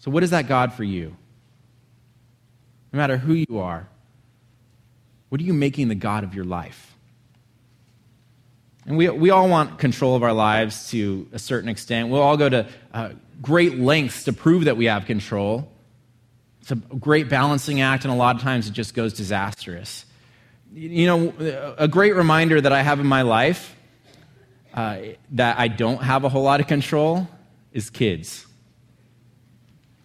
So, 0.00 0.10
what 0.10 0.22
is 0.22 0.30
that 0.30 0.48
God 0.48 0.72
for 0.72 0.84
you? 0.84 1.16
No 2.92 2.98
matter 2.98 3.16
who 3.16 3.32
you 3.32 3.60
are, 3.60 3.88
what 5.28 5.40
are 5.40 5.44
you 5.44 5.54
making 5.54 5.88
the 5.88 5.94
God 5.94 6.24
of 6.24 6.34
your 6.34 6.44
life? 6.44 6.95
And 8.86 8.96
we, 8.96 9.08
we 9.08 9.30
all 9.30 9.48
want 9.48 9.78
control 9.78 10.14
of 10.14 10.22
our 10.22 10.32
lives 10.32 10.90
to 10.90 11.28
a 11.32 11.38
certain 11.38 11.68
extent. 11.68 12.08
We'll 12.08 12.22
all 12.22 12.36
go 12.36 12.48
to 12.48 12.68
uh, 12.94 13.10
great 13.42 13.78
lengths 13.78 14.24
to 14.24 14.32
prove 14.32 14.64
that 14.66 14.76
we 14.76 14.84
have 14.84 15.06
control. 15.06 15.68
It's 16.60 16.70
a 16.70 16.76
great 16.76 17.28
balancing 17.28 17.80
act, 17.80 18.04
and 18.04 18.12
a 18.12 18.16
lot 18.16 18.36
of 18.36 18.42
times 18.42 18.68
it 18.68 18.72
just 18.72 18.94
goes 18.94 19.12
disastrous. 19.12 20.04
You 20.72 21.06
know, 21.06 21.74
a 21.78 21.88
great 21.88 22.14
reminder 22.14 22.60
that 22.60 22.72
I 22.72 22.82
have 22.82 23.00
in 23.00 23.06
my 23.06 23.22
life 23.22 23.74
uh, 24.74 24.98
that 25.32 25.58
I 25.58 25.68
don't 25.68 26.02
have 26.02 26.24
a 26.24 26.28
whole 26.28 26.42
lot 26.42 26.60
of 26.60 26.66
control 26.66 27.28
is 27.72 27.90
kids. 27.90 28.46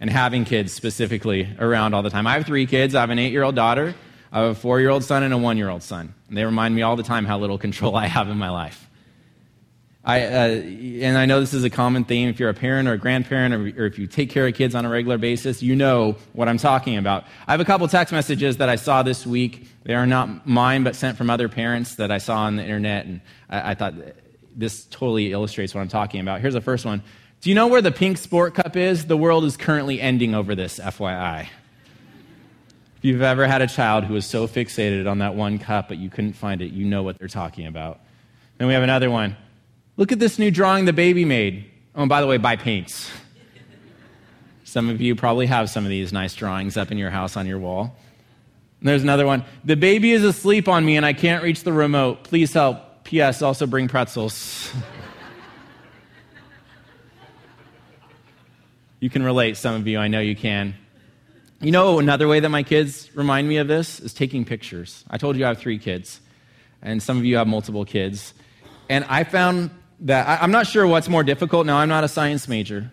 and 0.02 0.10
having 0.10 0.44
kids 0.44 0.72
specifically 0.72 1.48
around 1.60 1.94
all 1.94 2.02
the 2.02 2.10
time. 2.10 2.26
I 2.26 2.32
have 2.32 2.44
three 2.44 2.66
kids. 2.66 2.96
I 2.96 3.00
have 3.00 3.10
an 3.10 3.20
eight 3.20 3.30
year 3.30 3.44
old 3.44 3.54
daughter, 3.54 3.94
I 4.32 4.40
have 4.40 4.50
a 4.50 4.54
four 4.54 4.80
year 4.80 4.88
old 4.88 5.04
son, 5.04 5.22
and 5.22 5.34
a 5.34 5.38
one 5.38 5.58
year 5.58 5.68
old 5.68 5.82
son. 5.82 6.14
And 6.28 6.36
they 6.36 6.44
remind 6.44 6.74
me 6.74 6.82
all 6.82 6.96
the 6.96 7.02
time 7.02 7.26
how 7.26 7.38
little 7.38 7.58
control 7.58 7.94
I 7.94 8.06
have 8.06 8.28
in 8.28 8.38
my 8.38 8.50
life. 8.50 8.88
I, 10.04 10.22
uh, 10.22 10.48
and 10.48 11.16
I 11.16 11.26
know 11.26 11.38
this 11.38 11.54
is 11.54 11.62
a 11.62 11.70
common 11.70 12.04
theme. 12.04 12.28
If 12.28 12.40
you're 12.40 12.48
a 12.48 12.54
parent 12.54 12.88
or 12.88 12.94
a 12.94 12.98
grandparent, 12.98 13.54
or, 13.54 13.84
or, 13.84 13.86
if 13.86 14.00
you 14.00 14.08
take 14.08 14.30
care 14.30 14.48
of 14.48 14.54
kids 14.54 14.74
on 14.74 14.84
a 14.84 14.88
regular 14.88 15.16
basis, 15.16 15.62
you 15.62 15.76
know 15.76 16.16
what 16.32 16.48
I'm 16.48 16.58
talking 16.58 16.96
about. 16.96 17.24
I 17.46 17.52
have 17.52 17.60
a 17.60 17.64
couple 17.64 17.86
text 17.86 18.12
messages 18.12 18.56
that 18.56 18.68
I 18.68 18.74
saw 18.74 19.04
this 19.04 19.24
week. 19.24 19.68
They 19.84 19.94
are 19.94 20.06
not 20.06 20.44
mine, 20.44 20.82
but 20.82 20.96
sent 20.96 21.16
from 21.16 21.30
other 21.30 21.48
parents 21.48 21.94
that 21.96 22.10
I 22.10 22.18
saw 22.18 22.38
on 22.38 22.56
the 22.56 22.64
internet, 22.64 23.06
and 23.06 23.20
I, 23.48 23.70
I 23.70 23.74
thought 23.74 23.94
this 24.56 24.86
totally 24.86 25.30
illustrates 25.30 25.72
what 25.72 25.82
I'm 25.82 25.88
talking 25.88 26.20
about. 26.20 26.40
Here's 26.40 26.54
the 26.54 26.60
first 26.60 26.84
one. 26.84 27.02
Do 27.40 27.50
you 27.50 27.54
know 27.54 27.68
where 27.68 27.82
the 27.82 27.92
pink 27.92 28.18
sport 28.18 28.54
cup 28.54 28.76
is? 28.76 29.06
The 29.06 29.16
world 29.16 29.44
is 29.44 29.56
currently 29.56 30.00
ending 30.00 30.34
over 30.34 30.56
this, 30.56 30.80
FYI. 30.80 31.48
If 33.02 33.06
you've 33.06 33.22
ever 33.22 33.48
had 33.48 33.62
a 33.62 33.66
child 33.66 34.04
who 34.04 34.14
was 34.14 34.24
so 34.24 34.46
fixated 34.46 35.10
on 35.10 35.18
that 35.18 35.34
one 35.34 35.58
cup 35.58 35.88
but 35.88 35.98
you 35.98 36.08
couldn't 36.08 36.34
find 36.34 36.62
it, 36.62 36.70
you 36.70 36.84
know 36.84 37.02
what 37.02 37.18
they're 37.18 37.26
talking 37.26 37.66
about. 37.66 37.98
Then 38.58 38.68
we 38.68 38.74
have 38.74 38.84
another 38.84 39.10
one. 39.10 39.36
Look 39.96 40.12
at 40.12 40.20
this 40.20 40.38
new 40.38 40.52
drawing 40.52 40.84
the 40.84 40.92
baby 40.92 41.24
made. 41.24 41.68
Oh, 41.96 42.02
and 42.02 42.08
by 42.08 42.20
the 42.20 42.28
way, 42.28 42.36
buy 42.36 42.54
paints. 42.54 43.10
Some 44.62 44.88
of 44.88 45.00
you 45.00 45.16
probably 45.16 45.46
have 45.46 45.68
some 45.68 45.82
of 45.82 45.90
these 45.90 46.12
nice 46.12 46.36
drawings 46.36 46.76
up 46.76 46.92
in 46.92 46.96
your 46.96 47.10
house 47.10 47.36
on 47.36 47.44
your 47.44 47.58
wall. 47.58 47.96
And 48.78 48.88
there's 48.88 49.02
another 49.02 49.26
one. 49.26 49.44
The 49.64 49.74
baby 49.74 50.12
is 50.12 50.22
asleep 50.22 50.68
on 50.68 50.84
me 50.84 50.96
and 50.96 51.04
I 51.04 51.12
can't 51.12 51.42
reach 51.42 51.64
the 51.64 51.72
remote. 51.72 52.22
Please 52.22 52.52
help. 52.52 53.02
P.S. 53.02 53.42
Also 53.42 53.66
bring 53.66 53.88
pretzels. 53.88 54.72
you 59.00 59.10
can 59.10 59.24
relate, 59.24 59.56
some 59.56 59.74
of 59.74 59.88
you. 59.88 59.98
I 59.98 60.06
know 60.06 60.20
you 60.20 60.36
can. 60.36 60.76
You 61.62 61.70
know, 61.70 62.00
another 62.00 62.26
way 62.26 62.40
that 62.40 62.48
my 62.48 62.64
kids 62.64 63.08
remind 63.14 63.48
me 63.48 63.58
of 63.58 63.68
this 63.68 64.00
is 64.00 64.12
taking 64.12 64.44
pictures. 64.44 65.04
I 65.08 65.16
told 65.16 65.36
you 65.36 65.44
I 65.44 65.48
have 65.48 65.58
three 65.58 65.78
kids, 65.78 66.20
and 66.82 67.00
some 67.00 67.16
of 67.18 67.24
you 67.24 67.36
have 67.36 67.46
multiple 67.46 67.84
kids. 67.84 68.34
And 68.88 69.04
I 69.08 69.22
found 69.22 69.70
that 70.00 70.26
I, 70.26 70.42
I'm 70.42 70.50
not 70.50 70.66
sure 70.66 70.84
what's 70.88 71.08
more 71.08 71.22
difficult. 71.22 71.64
Now, 71.64 71.76
I'm 71.76 71.88
not 71.88 72.02
a 72.02 72.08
science 72.08 72.48
major, 72.48 72.90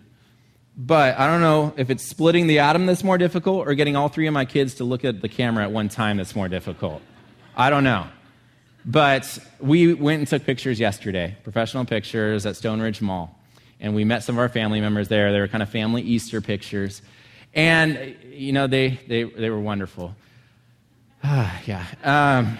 but 0.77 1.17
I 1.17 1.25
don't 1.25 1.41
know 1.41 1.73
if 1.77 1.89
it's 1.89 2.03
splitting 2.03 2.45
the 2.45 2.59
atom 2.59 2.85
that's 2.85 3.03
more 3.03 3.17
difficult 3.17 3.67
or 3.67 3.73
getting 3.73 3.95
all 3.95 4.07
three 4.07 4.27
of 4.27 4.35
my 4.35 4.45
kids 4.45 4.75
to 4.75 4.83
look 4.83 5.03
at 5.03 5.23
the 5.23 5.29
camera 5.29 5.63
at 5.63 5.71
one 5.71 5.89
time 5.89 6.17
that's 6.17 6.35
more 6.35 6.47
difficult. 6.47 7.01
I 7.57 7.71
don't 7.71 7.83
know. 7.83 8.05
But 8.85 9.39
we 9.59 9.95
went 9.95 10.19
and 10.19 10.27
took 10.27 10.45
pictures 10.45 10.79
yesterday, 10.79 11.35
professional 11.43 11.85
pictures 11.85 12.45
at 12.45 12.53
Stoneridge 12.53 13.01
Mall. 13.01 13.35
And 13.79 13.95
we 13.95 14.03
met 14.03 14.21
some 14.21 14.35
of 14.35 14.39
our 14.39 14.49
family 14.49 14.79
members 14.79 15.07
there. 15.07 15.31
They 15.31 15.39
were 15.39 15.47
kind 15.47 15.63
of 15.63 15.69
family 15.69 16.03
Easter 16.03 16.39
pictures. 16.39 17.01
And, 17.55 18.15
you 18.39 18.53
know, 18.53 18.67
they, 18.67 18.99
they, 19.07 19.23
they 19.23 19.49
were 19.49 19.59
wonderful. 19.59 20.15
yeah. 21.23 21.85
Um, 22.03 22.57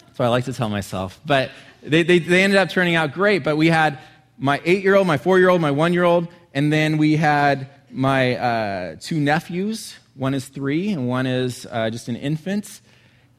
that's 0.00 0.18
what 0.18 0.26
I 0.26 0.28
like 0.28 0.46
to 0.46 0.52
tell 0.52 0.68
myself. 0.68 1.20
But 1.24 1.50
they, 1.82 2.02
they, 2.02 2.18
they 2.18 2.42
ended 2.42 2.58
up 2.58 2.68
turning 2.68 2.96
out 2.96 3.12
great, 3.12 3.44
but 3.44 3.56
we 3.56 3.68
had 3.68 3.98
my 4.38 4.60
eight 4.64 4.82
year 4.82 4.96
old, 4.96 5.06
my 5.06 5.18
four 5.18 5.38
year 5.38 5.48
old, 5.48 5.60
my 5.60 5.70
one 5.70 5.92
year 5.92 6.02
old, 6.02 6.28
and 6.52 6.72
then 6.72 6.98
we 6.98 7.16
had 7.16 7.68
my 7.90 8.36
uh, 8.36 8.96
two 9.00 9.20
nephews. 9.20 9.94
One 10.14 10.34
is 10.34 10.48
three, 10.48 10.90
and 10.90 11.06
one 11.08 11.26
is 11.26 11.66
uh, 11.70 11.90
just 11.90 12.08
an 12.08 12.16
infant. 12.16 12.80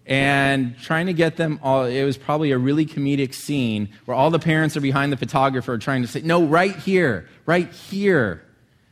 And 0.05 0.79
trying 0.79 1.07
to 1.07 1.13
get 1.13 1.35
them 1.35 1.59
all, 1.61 1.83
it 1.83 2.05
was 2.05 2.17
probably 2.17 2.51
a 2.51 2.57
really 2.57 2.85
comedic 2.85 3.33
scene 3.33 3.89
where 4.05 4.15
all 4.15 4.29
the 4.29 4.39
parents 4.39 4.77
are 4.77 4.81
behind 4.81 5.11
the 5.11 5.17
photographer 5.17 5.77
trying 5.77 6.03
to 6.03 6.07
say, 6.07 6.21
No, 6.21 6.45
right 6.45 6.75
here, 6.75 7.27
right 7.45 7.69
here. 7.69 8.43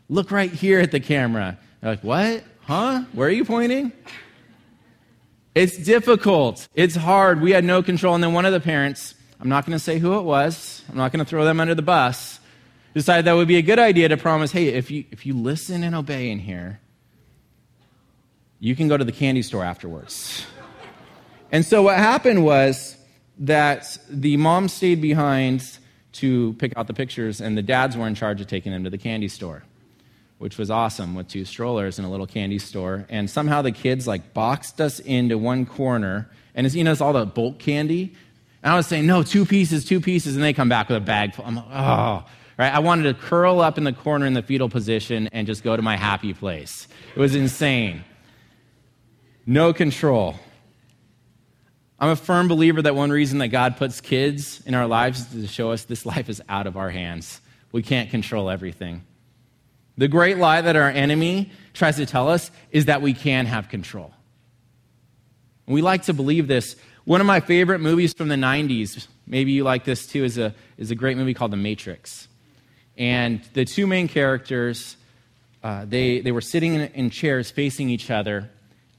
Look 0.10 0.30
right 0.30 0.52
here 0.52 0.82
at 0.82 0.92
the 0.92 1.00
camera. 1.00 1.58
They're 1.86 1.92
like, 1.92 2.04
What? 2.04 2.44
Huh? 2.62 3.04
Where 3.14 3.28
are 3.28 3.32
you 3.32 3.46
pointing? 3.46 3.92
It's 5.54 5.78
difficult. 5.78 6.68
It's 6.74 6.96
hard. 6.96 7.42
We 7.42 7.52
had 7.52 7.64
no 7.64 7.84
control. 7.84 8.16
And 8.16 8.24
then 8.24 8.34
one 8.34 8.44
of 8.44 8.54
the 8.54 8.60
parents, 8.60 9.14
I'm 9.40 9.50
not 9.50 9.68
going 9.68 9.78
to 9.78 9.84
say 9.84 10.00
who 10.00 10.18
it 10.18 10.24
was, 10.24 10.82
I'm 10.90 10.98
not 10.98 11.12
going 11.12 11.24
to 11.24 11.30
throw 11.30 11.46
them 11.46 11.60
under 11.60 11.76
the 11.76 11.84
bus, 11.84 12.40
decided 12.96 13.26
that 13.26 13.34
would 13.34 13.48
be 13.48 13.58
a 13.58 13.62
good 13.62 13.78
idea 13.78 14.10
to 14.10 14.18
promise 14.18 14.52
hey, 14.52 14.70
if 14.70 14.90
you, 14.90 15.06
if 15.12 15.28
you 15.28 15.36
listen 15.36 15.84
and 15.84 15.94
obey 15.94 16.32
in 16.32 16.40
here, 16.40 16.80
you 18.60 18.76
can 18.76 18.88
go 18.88 18.98
to 18.98 19.04
the 19.04 19.12
candy 19.12 19.44
store 19.44 19.64
afterwards. 19.64 20.44
and 21.52 21.64
so 21.64 21.84
what 21.84 21.98
happened 21.98 22.44
was 22.44 22.98
that 23.38 23.96
the 24.10 24.38
mom 24.38 24.70
stayed 24.70 25.02
behind 25.02 25.78
to 26.14 26.54
pick 26.54 26.76
out 26.76 26.88
the 26.88 26.96
pictures, 26.96 27.42
and 27.42 27.56
the 27.56 27.62
dads 27.62 27.96
were 27.96 28.08
in 28.08 28.16
charge 28.16 28.42
of 28.42 28.48
taking 28.48 28.72
them 28.72 28.86
to 28.86 28.90
the 28.90 28.98
candy 28.98 29.28
store, 29.28 29.62
which 30.38 30.58
was 30.58 30.70
awesome 30.70 31.16
with 31.16 31.28
two 31.28 31.46
strollers 31.46 31.98
and 31.98 32.06
a 32.06 32.10
little 32.10 32.28
candy 32.28 32.60
store. 32.60 33.06
And 33.10 33.30
somehow 33.30 33.62
the 33.62 33.72
kids 33.72 34.08
like 34.08 34.34
boxed 34.34 34.82
us 34.82 35.00
into 35.00 35.38
one 35.38 35.66
corner, 35.66 36.30
and 36.54 36.66
it's, 36.66 36.76
you 36.76 36.84
know, 36.84 36.92
it's 36.92 37.02
all 37.02 37.14
the 37.14 37.26
bulk 37.26 37.60
candy. 37.60 38.14
And 38.62 38.74
I 38.74 38.76
was 38.76 38.88
saying, 38.88 39.06
no, 39.06 39.24
two 39.24 39.46
pieces, 39.46 39.86
two 39.86 40.02
pieces. 40.02 40.36
And 40.36 40.44
they 40.44 40.54
come 40.54 40.70
back 40.70 40.90
with 40.90 40.98
a 40.98 41.02
bag 41.02 41.36
full. 41.36 41.46
I'm 41.46 41.56
like, 41.56 41.66
oh, 41.72 42.26
right? 42.58 42.74
I 42.74 42.80
wanted 42.80 43.04
to 43.04 43.14
curl 43.14 43.62
up 43.62 43.78
in 43.78 43.84
the 43.84 43.94
corner 43.94 44.26
in 44.26 44.34
the 44.34 44.42
fetal 44.42 44.70
position 44.70 45.30
and 45.32 45.46
just 45.46 45.64
go 45.64 45.76
to 45.76 45.82
my 45.82 45.96
happy 45.96 46.34
place. 46.34 46.88
It 47.16 47.20
was 47.20 47.36
insane. 47.36 48.04
No 49.46 49.74
control. 49.74 50.36
I'm 52.00 52.10
a 52.10 52.16
firm 52.16 52.48
believer 52.48 52.82
that 52.82 52.96
one 52.96 53.10
reason 53.10 53.40
that 53.40 53.50
God 53.50 53.78
puts 53.78 54.02
kids 54.02 54.62
in 54.66 54.74
our 54.74 54.88
lives 54.88 55.34
is 55.34 55.44
to 55.44 55.48
show 55.48 55.72
us 55.72 55.86
this 55.86 56.06
life 56.06 56.28
is 56.28 56.42
out 56.50 56.68
of 56.68 56.76
our 56.76 56.90
hands. 56.90 57.40
We 57.72 57.84
can't 57.84 58.10
control 58.10 58.50
everything. 58.50 59.04
The 59.98 60.08
great 60.08 60.38
lie 60.38 60.62
that 60.62 60.76
our 60.76 60.90
enemy 60.90 61.52
tries 61.74 61.96
to 61.98 62.06
tell 62.06 62.30
us 62.30 62.52
is 62.72 62.86
that 62.86 63.02
we 63.02 63.14
can 63.14 63.46
have 63.46 63.70
control. 63.70 64.14
we 65.68 65.82
like 65.82 66.04
to 66.04 66.14
believe 66.14 66.48
this 66.48 66.76
one 67.06 67.22
of 67.22 67.28
my 67.28 67.40
favorite 67.40 67.80
movies 67.80 68.14
from 68.14 68.30
the 68.30 68.36
90s, 68.36 69.08
maybe 69.28 69.52
you 69.52 69.64
like 69.64 69.86
this 69.86 70.08
too, 70.08 70.24
is 70.24 70.40
a, 70.40 70.56
is 70.78 70.90
a 70.90 70.96
great 70.96 71.18
movie 71.18 71.36
called 71.36 71.52
The 71.52 71.58
Matrix. 71.58 72.28
And 72.98 73.44
the 73.54 73.64
two 73.64 73.86
main 73.86 74.08
characters, 74.08 74.98
uh, 75.64 75.86
they, 75.86 76.22
they 76.22 76.32
were 76.32 76.42
sitting 76.42 76.74
in, 76.74 76.82
in, 76.94 77.10
chairs 77.12 77.52
facing 77.52 77.90
each 77.90 78.10
other, 78.10 78.50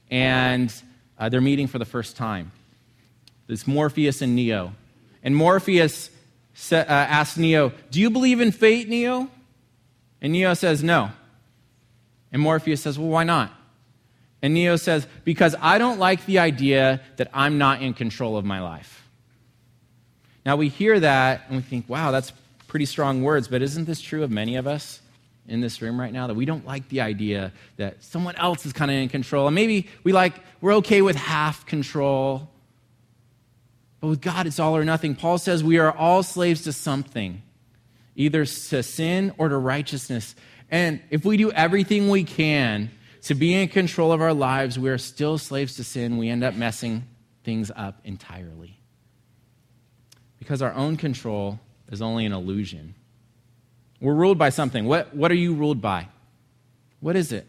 and 0.09 0.73
uh, 1.19 1.27
they're 1.27 1.41
meeting 1.41 1.67
for 1.67 1.79
the 1.79 1.85
first 1.85 2.15
time. 2.15 2.53
It's 3.49 3.67
Morpheus 3.67 4.21
and 4.21 4.37
Neo. 4.37 4.73
And 5.21 5.35
Morpheus 5.35 6.09
sa- 6.53 6.77
uh, 6.77 6.85
asks 6.87 7.37
Neo, 7.37 7.73
Do 7.91 7.99
you 7.99 8.09
believe 8.09 8.39
in 8.39 8.53
fate, 8.53 8.87
Neo? 8.87 9.29
And 10.21 10.33
Neo 10.33 10.53
says, 10.53 10.83
No. 10.83 11.11
And 12.31 12.41
Morpheus 12.41 12.81
says, 12.81 12.97
Well, 12.97 13.09
why 13.09 13.23
not? 13.23 13.53
And 14.41 14.53
Neo 14.53 14.75
says, 14.75 15.07
Because 15.23 15.55
I 15.61 15.77
don't 15.77 15.99
like 15.99 16.25
the 16.25 16.39
idea 16.39 17.01
that 17.17 17.29
I'm 17.33 17.57
not 17.57 17.81
in 17.81 17.93
control 17.93 18.37
of 18.37 18.45
my 18.45 18.61
life. 18.61 19.07
Now 20.47 20.55
we 20.55 20.69
hear 20.69 20.97
that 20.97 21.41
and 21.49 21.57
we 21.57 21.61
think, 21.61 21.89
wow, 21.89 22.11
that's 22.11 22.31
pretty 22.67 22.85
strong 22.85 23.21
words, 23.21 23.49
but 23.49 23.61
isn't 23.61 23.83
this 23.83 23.99
true 23.99 24.23
of 24.23 24.31
many 24.31 24.55
of 24.55 24.65
us 24.65 25.01
in 25.45 25.59
this 25.59 25.81
room 25.81 25.99
right 25.99 26.13
now? 26.13 26.27
That 26.27 26.35
we 26.35 26.45
don't 26.45 26.65
like 26.65 26.87
the 26.87 27.01
idea 27.01 27.51
that 27.75 28.01
someone 28.01 28.37
else 28.37 28.65
is 28.65 28.71
kind 28.71 28.89
of 28.89 28.95
in 28.95 29.09
control. 29.09 29.47
And 29.47 29.53
maybe 29.53 29.89
we 30.05 30.13
like, 30.13 30.35
we're 30.61 30.75
okay 30.75 31.01
with 31.01 31.17
half 31.17 31.65
control. 31.65 32.49
But 33.99 34.07
with 34.07 34.21
God, 34.21 34.47
it's 34.47 34.57
all 34.57 34.77
or 34.77 34.85
nothing. 34.85 35.15
Paul 35.15 35.37
says 35.37 35.65
we 35.65 35.79
are 35.79 35.91
all 35.91 36.23
slaves 36.23 36.61
to 36.61 36.71
something, 36.71 37.41
either 38.17 38.43
to 38.43 38.83
sin 38.83 39.33
or 39.37 39.47
to 39.47 39.57
righteousness. 39.57 40.35
And 40.69 40.99
if 41.09 41.23
we 41.23 41.37
do 41.37 41.51
everything 41.51 42.09
we 42.09 42.25
can 42.25 42.91
to 43.21 43.35
be 43.35 43.53
in 43.53 43.69
control 43.69 44.11
of 44.11 44.21
our 44.21 44.33
lives, 44.33 44.77
we 44.77 44.89
are 44.89 44.97
still 44.97 45.37
slaves 45.37 45.75
to 45.75 45.83
sin. 45.85 46.17
We 46.17 46.27
end 46.27 46.43
up 46.43 46.55
messing 46.55 47.03
things 47.45 47.71
up 47.73 48.01
entirely. 48.03 48.77
Because 50.39 50.61
our 50.61 50.73
own 50.73 50.97
control 50.97 51.59
is 51.89 52.01
only 52.01 52.25
an 52.25 52.33
illusion. 52.33 52.95
We're 54.01 54.13
ruled 54.13 54.37
by 54.37 54.49
something. 54.49 54.85
What, 54.85 55.15
what 55.15 55.31
are 55.31 55.35
you 55.35 55.53
ruled 55.53 55.81
by? 55.81 56.09
What 56.99 57.15
is 57.15 57.31
it? 57.31 57.47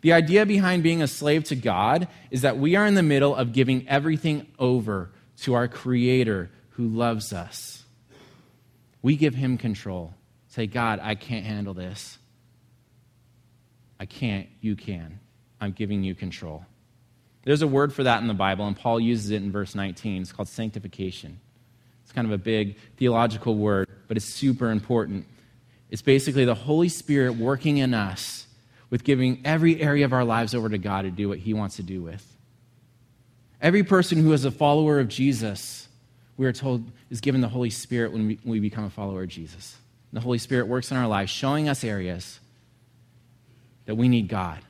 The 0.00 0.12
idea 0.12 0.46
behind 0.46 0.82
being 0.82 1.02
a 1.02 1.08
slave 1.08 1.44
to 1.44 1.56
God 1.56 2.06
is 2.30 2.42
that 2.42 2.58
we 2.58 2.76
are 2.76 2.86
in 2.86 2.94
the 2.94 3.02
middle 3.02 3.34
of 3.34 3.52
giving 3.52 3.88
everything 3.88 4.46
over 4.58 5.10
to 5.42 5.54
our 5.54 5.66
Creator 5.66 6.50
who 6.70 6.86
loves 6.86 7.32
us. 7.32 7.82
We 9.06 9.14
give 9.14 9.36
Him 9.36 9.56
control. 9.56 10.14
Say, 10.48 10.66
God, 10.66 10.98
I 11.00 11.14
can't 11.14 11.46
handle 11.46 11.74
this. 11.74 12.18
I 14.00 14.04
can't, 14.04 14.48
you 14.60 14.74
can. 14.74 15.20
I'm 15.60 15.70
giving 15.70 16.02
you 16.02 16.16
control. 16.16 16.66
There's 17.44 17.62
a 17.62 17.68
word 17.68 17.92
for 17.92 18.02
that 18.02 18.20
in 18.20 18.26
the 18.26 18.34
Bible, 18.34 18.66
and 18.66 18.76
Paul 18.76 18.98
uses 18.98 19.30
it 19.30 19.36
in 19.36 19.52
verse 19.52 19.76
19. 19.76 20.22
It's 20.22 20.32
called 20.32 20.48
sanctification. 20.48 21.38
It's 22.02 22.10
kind 22.10 22.26
of 22.26 22.32
a 22.32 22.38
big 22.38 22.78
theological 22.96 23.54
word, 23.54 23.88
but 24.08 24.16
it's 24.16 24.26
super 24.26 24.72
important. 24.72 25.24
It's 25.88 26.02
basically 26.02 26.44
the 26.44 26.56
Holy 26.56 26.88
Spirit 26.88 27.36
working 27.36 27.76
in 27.76 27.94
us 27.94 28.48
with 28.90 29.04
giving 29.04 29.40
every 29.44 29.80
area 29.80 30.04
of 30.04 30.12
our 30.12 30.24
lives 30.24 30.52
over 30.52 30.68
to 30.68 30.78
God 30.78 31.02
to 31.02 31.12
do 31.12 31.28
what 31.28 31.38
He 31.38 31.54
wants 31.54 31.76
to 31.76 31.84
do 31.84 32.02
with. 32.02 32.26
Every 33.62 33.84
person 33.84 34.18
who 34.18 34.32
is 34.32 34.44
a 34.44 34.50
follower 34.50 34.98
of 34.98 35.06
Jesus, 35.06 35.85
we 36.36 36.46
are 36.46 36.52
told, 36.52 36.90
is 37.10 37.20
given 37.20 37.40
the 37.40 37.48
Holy 37.48 37.70
Spirit 37.70 38.12
when 38.12 38.26
we, 38.26 38.38
when 38.42 38.52
we 38.52 38.60
become 38.60 38.84
a 38.84 38.90
follower 38.90 39.22
of 39.22 39.28
Jesus. 39.28 39.76
The 40.12 40.20
Holy 40.20 40.38
Spirit 40.38 40.68
works 40.68 40.90
in 40.90 40.96
our 40.96 41.06
lives, 41.06 41.30
showing 41.30 41.68
us 41.68 41.84
areas 41.84 42.40
that 43.86 43.94
we 43.96 44.08
need 44.08 44.28
God, 44.28 44.60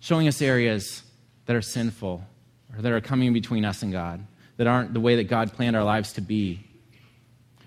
showing 0.00 0.28
us 0.28 0.40
areas 0.42 1.02
that 1.46 1.56
are 1.56 1.62
sinful 1.62 2.24
or 2.74 2.82
that 2.82 2.92
are 2.92 3.00
coming 3.00 3.32
between 3.32 3.64
us 3.64 3.82
and 3.82 3.92
God, 3.92 4.24
that 4.56 4.66
aren't 4.66 4.94
the 4.94 5.00
way 5.00 5.16
that 5.16 5.24
God 5.24 5.52
planned 5.52 5.76
our 5.76 5.84
lives 5.84 6.14
to 6.14 6.20
be. 6.20 6.60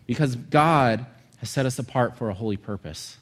Because 0.05 0.35
God 0.35 1.05
has 1.38 1.50
set 1.50 1.65
us 1.65 1.79
apart 1.79 2.17
for 2.17 2.29
a 2.29 2.33
holy 2.33 2.57
purpose. 2.57 3.17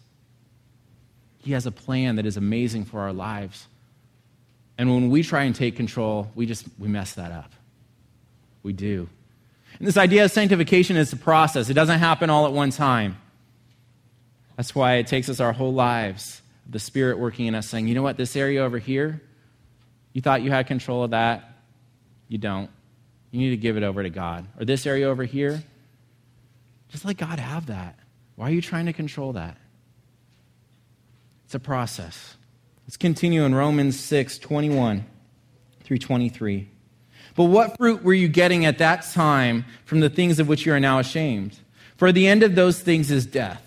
He 1.40 1.54
has 1.54 1.66
a 1.66 1.72
plan 1.72 2.18
that 2.18 2.26
is 2.26 2.38
amazing 2.38 2.86
for 2.86 3.02
our 3.02 3.14
lives. 3.14 3.68
And 4.78 4.90
when 4.90 5.10
we 5.10 5.24
try 5.24 5.44
and 5.44 5.56
take 5.56 5.76
control, 5.76 6.32
we 6.36 6.46
just 6.46 6.66
we 6.80 6.88
mess 6.88 7.14
that 7.14 7.32
up. 7.32 7.52
We 8.62 8.74
do. 8.74 9.10
And 9.80 9.88
this 9.88 9.98
idea 9.98 10.26
of 10.26 10.32
sanctification 10.32 10.96
is 10.98 11.12
a 11.14 11.18
process. 11.18 11.70
It 11.70 11.74
doesn't 11.74 12.00
happen 12.00 12.30
all 12.30 12.46
at 12.46 12.54
one 12.54 12.70
time. 12.70 13.18
That's 14.56 14.76
why 14.76 14.96
it 14.96 15.08
takes 15.08 15.30
us 15.30 15.40
our 15.40 15.52
whole 15.52 15.74
lives, 15.74 16.42
the 16.70 16.80
Spirit 16.80 17.18
working 17.18 17.48
in 17.48 17.56
us, 17.56 17.68
saying, 17.68 17.88
you 17.88 17.96
know 17.96 18.04
what, 18.04 18.18
this 18.18 18.36
area 18.36 18.64
over 18.64 18.78
here, 18.78 19.22
you 20.14 20.22
thought 20.22 20.44
you 20.44 20.52
had 20.52 20.68
control 20.68 21.04
of 21.04 21.12
that. 21.12 21.50
You 22.28 22.38
don't. 22.38 22.70
You 23.32 23.40
need 23.40 23.50
to 23.50 23.58
give 23.58 23.78
it 23.78 23.84
over 23.84 24.04
to 24.04 24.10
God. 24.10 24.48
Or 24.60 24.66
this 24.66 24.86
area 24.86 25.10
over 25.10 25.24
here, 25.24 25.64
just 26.90 27.04
let 27.04 27.18
God 27.18 27.40
have 27.40 27.66
that. 27.68 27.98
Why 28.36 28.50
are 28.50 28.52
you 28.52 28.62
trying 28.62 28.86
to 28.86 28.94
control 28.94 29.34
that? 29.34 29.58
It's 31.46 31.56
a 31.56 31.60
process. 31.60 32.36
Let's 32.86 32.98
continue 32.98 33.44
in 33.44 33.56
Romans 33.56 34.00
6 34.00 34.38
21 34.38 35.06
through 35.84 35.98
23. 35.98 36.70
But 37.36 37.46
what 37.46 37.78
fruit 37.78 38.04
were 38.04 38.14
you 38.14 38.28
getting 38.28 38.66
at 38.66 38.78
that 38.78 39.04
time 39.12 39.66
from 39.86 40.00
the 40.00 40.10
things 40.10 40.40
of 40.40 40.48
which 40.48 40.66
you 40.66 40.74
are 40.74 40.80
now 40.80 41.00
ashamed? 41.00 41.58
For 41.98 42.12
the 42.12 42.28
end 42.28 42.44
of 42.44 42.56
those 42.56 42.80
things 42.80 43.10
is 43.12 43.26
death. 43.26 43.62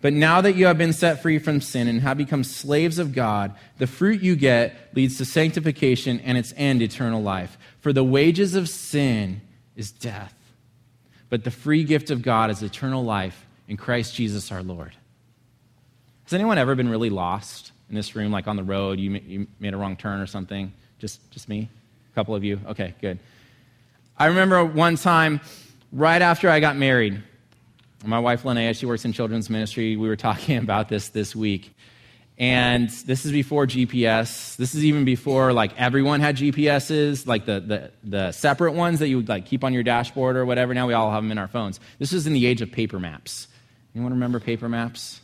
But 0.00 0.12
now 0.12 0.40
that 0.40 0.56
you 0.56 0.66
have 0.66 0.78
been 0.78 0.92
set 0.92 1.22
free 1.22 1.38
from 1.38 1.60
sin 1.60 1.86
and 1.86 2.00
have 2.00 2.18
become 2.18 2.42
slaves 2.42 2.98
of 2.98 3.14
God, 3.14 3.54
the 3.78 3.86
fruit 3.86 4.20
you 4.20 4.34
get 4.34 4.74
leads 4.94 5.16
to 5.18 5.24
sanctification 5.24 6.18
and 6.20 6.36
its 6.36 6.52
end, 6.56 6.82
eternal 6.82 7.22
life. 7.22 7.56
For 7.80 7.92
the 7.92 8.02
wages 8.02 8.56
of 8.56 8.68
sin 8.68 9.40
is 9.76 9.92
death, 9.92 10.34
but 11.30 11.44
the 11.44 11.52
free 11.52 11.84
gift 11.84 12.10
of 12.10 12.20
God 12.20 12.50
is 12.50 12.62
eternal 12.62 13.04
life 13.04 13.46
in 13.68 13.76
Christ 13.76 14.14
Jesus 14.14 14.50
our 14.50 14.62
Lord. 14.62 14.92
Has 16.24 16.32
anyone 16.32 16.58
ever 16.58 16.74
been 16.74 16.88
really 16.88 17.10
lost 17.10 17.70
in 17.88 17.94
this 17.94 18.16
room, 18.16 18.32
like 18.32 18.48
on 18.48 18.56
the 18.56 18.64
road? 18.64 18.98
You, 18.98 19.12
you 19.12 19.46
made 19.60 19.72
a 19.72 19.76
wrong 19.76 19.96
turn 19.96 20.20
or 20.20 20.26
something? 20.26 20.72
Just, 20.98 21.30
just 21.30 21.48
me? 21.48 21.68
A 22.12 22.14
couple 22.14 22.34
of 22.34 22.44
you? 22.44 22.60
Okay, 22.66 22.94
good. 23.00 23.18
I 24.18 24.26
remember 24.26 24.64
one 24.64 24.96
time 24.96 25.40
right 25.92 26.20
after 26.20 26.50
I 26.50 26.60
got 26.60 26.76
married, 26.76 27.22
my 28.04 28.18
wife 28.18 28.42
Linnea, 28.42 28.76
she 28.78 28.84
works 28.84 29.04
in 29.04 29.12
children's 29.12 29.48
ministry. 29.48 29.96
We 29.96 30.08
were 30.08 30.16
talking 30.16 30.56
about 30.62 30.88
this 30.88 31.08
this 31.08 31.34
week. 31.34 31.74
And 32.38 32.88
this 32.90 33.24
is 33.24 33.32
before 33.32 33.66
GPS. 33.66 34.56
This 34.56 34.74
is 34.74 34.84
even 34.84 35.04
before 35.04 35.52
like 35.52 35.78
everyone 35.78 36.20
had 36.20 36.36
GPSs, 36.36 37.26
like 37.26 37.46
the, 37.46 37.60
the, 37.60 37.90
the 38.02 38.32
separate 38.32 38.72
ones 38.72 38.98
that 38.98 39.08
you 39.08 39.18
would 39.18 39.28
like 39.28 39.46
keep 39.46 39.64
on 39.64 39.72
your 39.72 39.82
dashboard 39.82 40.36
or 40.36 40.44
whatever. 40.44 40.74
Now 40.74 40.86
we 40.86 40.94
all 40.94 41.10
have 41.10 41.22
them 41.22 41.30
in 41.30 41.38
our 41.38 41.48
phones. 41.48 41.78
This 41.98 42.12
was 42.12 42.26
in 42.26 42.32
the 42.32 42.46
age 42.46 42.60
of 42.60 42.72
paper 42.72 42.98
maps. 42.98 43.48
Anyone 43.94 44.12
remember 44.12 44.40
paper 44.40 44.68
maps? 44.68 45.20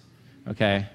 Okay. 0.48 0.86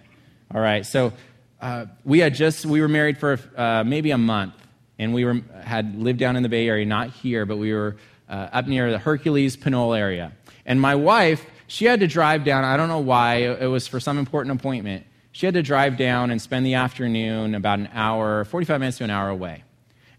All 0.53 0.61
right. 0.61 0.85
So 0.85 1.13
uh, 1.61 1.85
we 2.05 2.19
had 2.19 2.35
just 2.35 2.65
we 2.65 2.81
were 2.81 2.87
married 2.87 3.17
for 3.17 3.39
uh, 3.57 3.83
maybe 3.83 4.11
a 4.11 4.17
month, 4.17 4.53
and 4.99 5.13
we 5.13 5.25
were, 5.25 5.41
had 5.63 5.95
lived 6.01 6.19
down 6.19 6.35
in 6.35 6.43
the 6.43 6.49
Bay 6.49 6.67
Area, 6.67 6.85
not 6.85 7.09
here, 7.09 7.45
but 7.45 7.57
we 7.57 7.73
were 7.73 7.97
uh, 8.29 8.49
up 8.51 8.67
near 8.67 8.91
the 8.91 8.97
Hercules 8.97 9.55
Pinole 9.55 9.93
area. 9.93 10.31
And 10.65 10.79
my 10.79 10.95
wife, 10.95 11.45
she 11.67 11.85
had 11.85 11.99
to 11.99 12.07
drive 12.07 12.43
down. 12.43 12.63
I 12.63 12.77
don't 12.77 12.87
know 12.87 12.99
why. 12.99 13.35
It 13.35 13.67
was 13.67 13.87
for 13.87 13.99
some 13.99 14.17
important 14.17 14.59
appointment. 14.59 15.05
She 15.31 15.45
had 15.45 15.55
to 15.55 15.63
drive 15.63 15.97
down 15.97 16.31
and 16.31 16.41
spend 16.41 16.65
the 16.65 16.75
afternoon 16.75 17.55
about 17.55 17.79
an 17.79 17.89
hour, 17.93 18.45
45 18.45 18.79
minutes 18.79 18.97
to 18.99 19.03
an 19.03 19.09
hour 19.09 19.29
away. 19.29 19.63